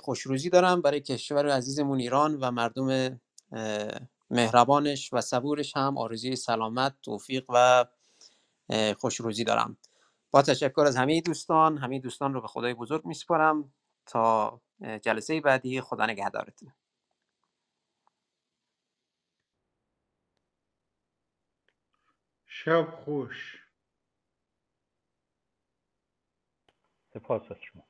[0.00, 0.82] خوشروزی دارم.
[0.82, 3.20] برای کشور عزیزمون ایران و مردم
[4.30, 7.84] مهربانش و صبورش هم آرزوی سلامت توفیق و
[8.98, 9.76] خوشروزی دارم.
[10.30, 13.72] با تشکر از همه دوستان همه دوستان رو به خدای بزرگ میسپارم.
[14.06, 16.72] تا جلسه بعدی خدا نگهدارتون.
[22.46, 23.64] شب خوش.
[27.14, 27.87] سپاس از شما.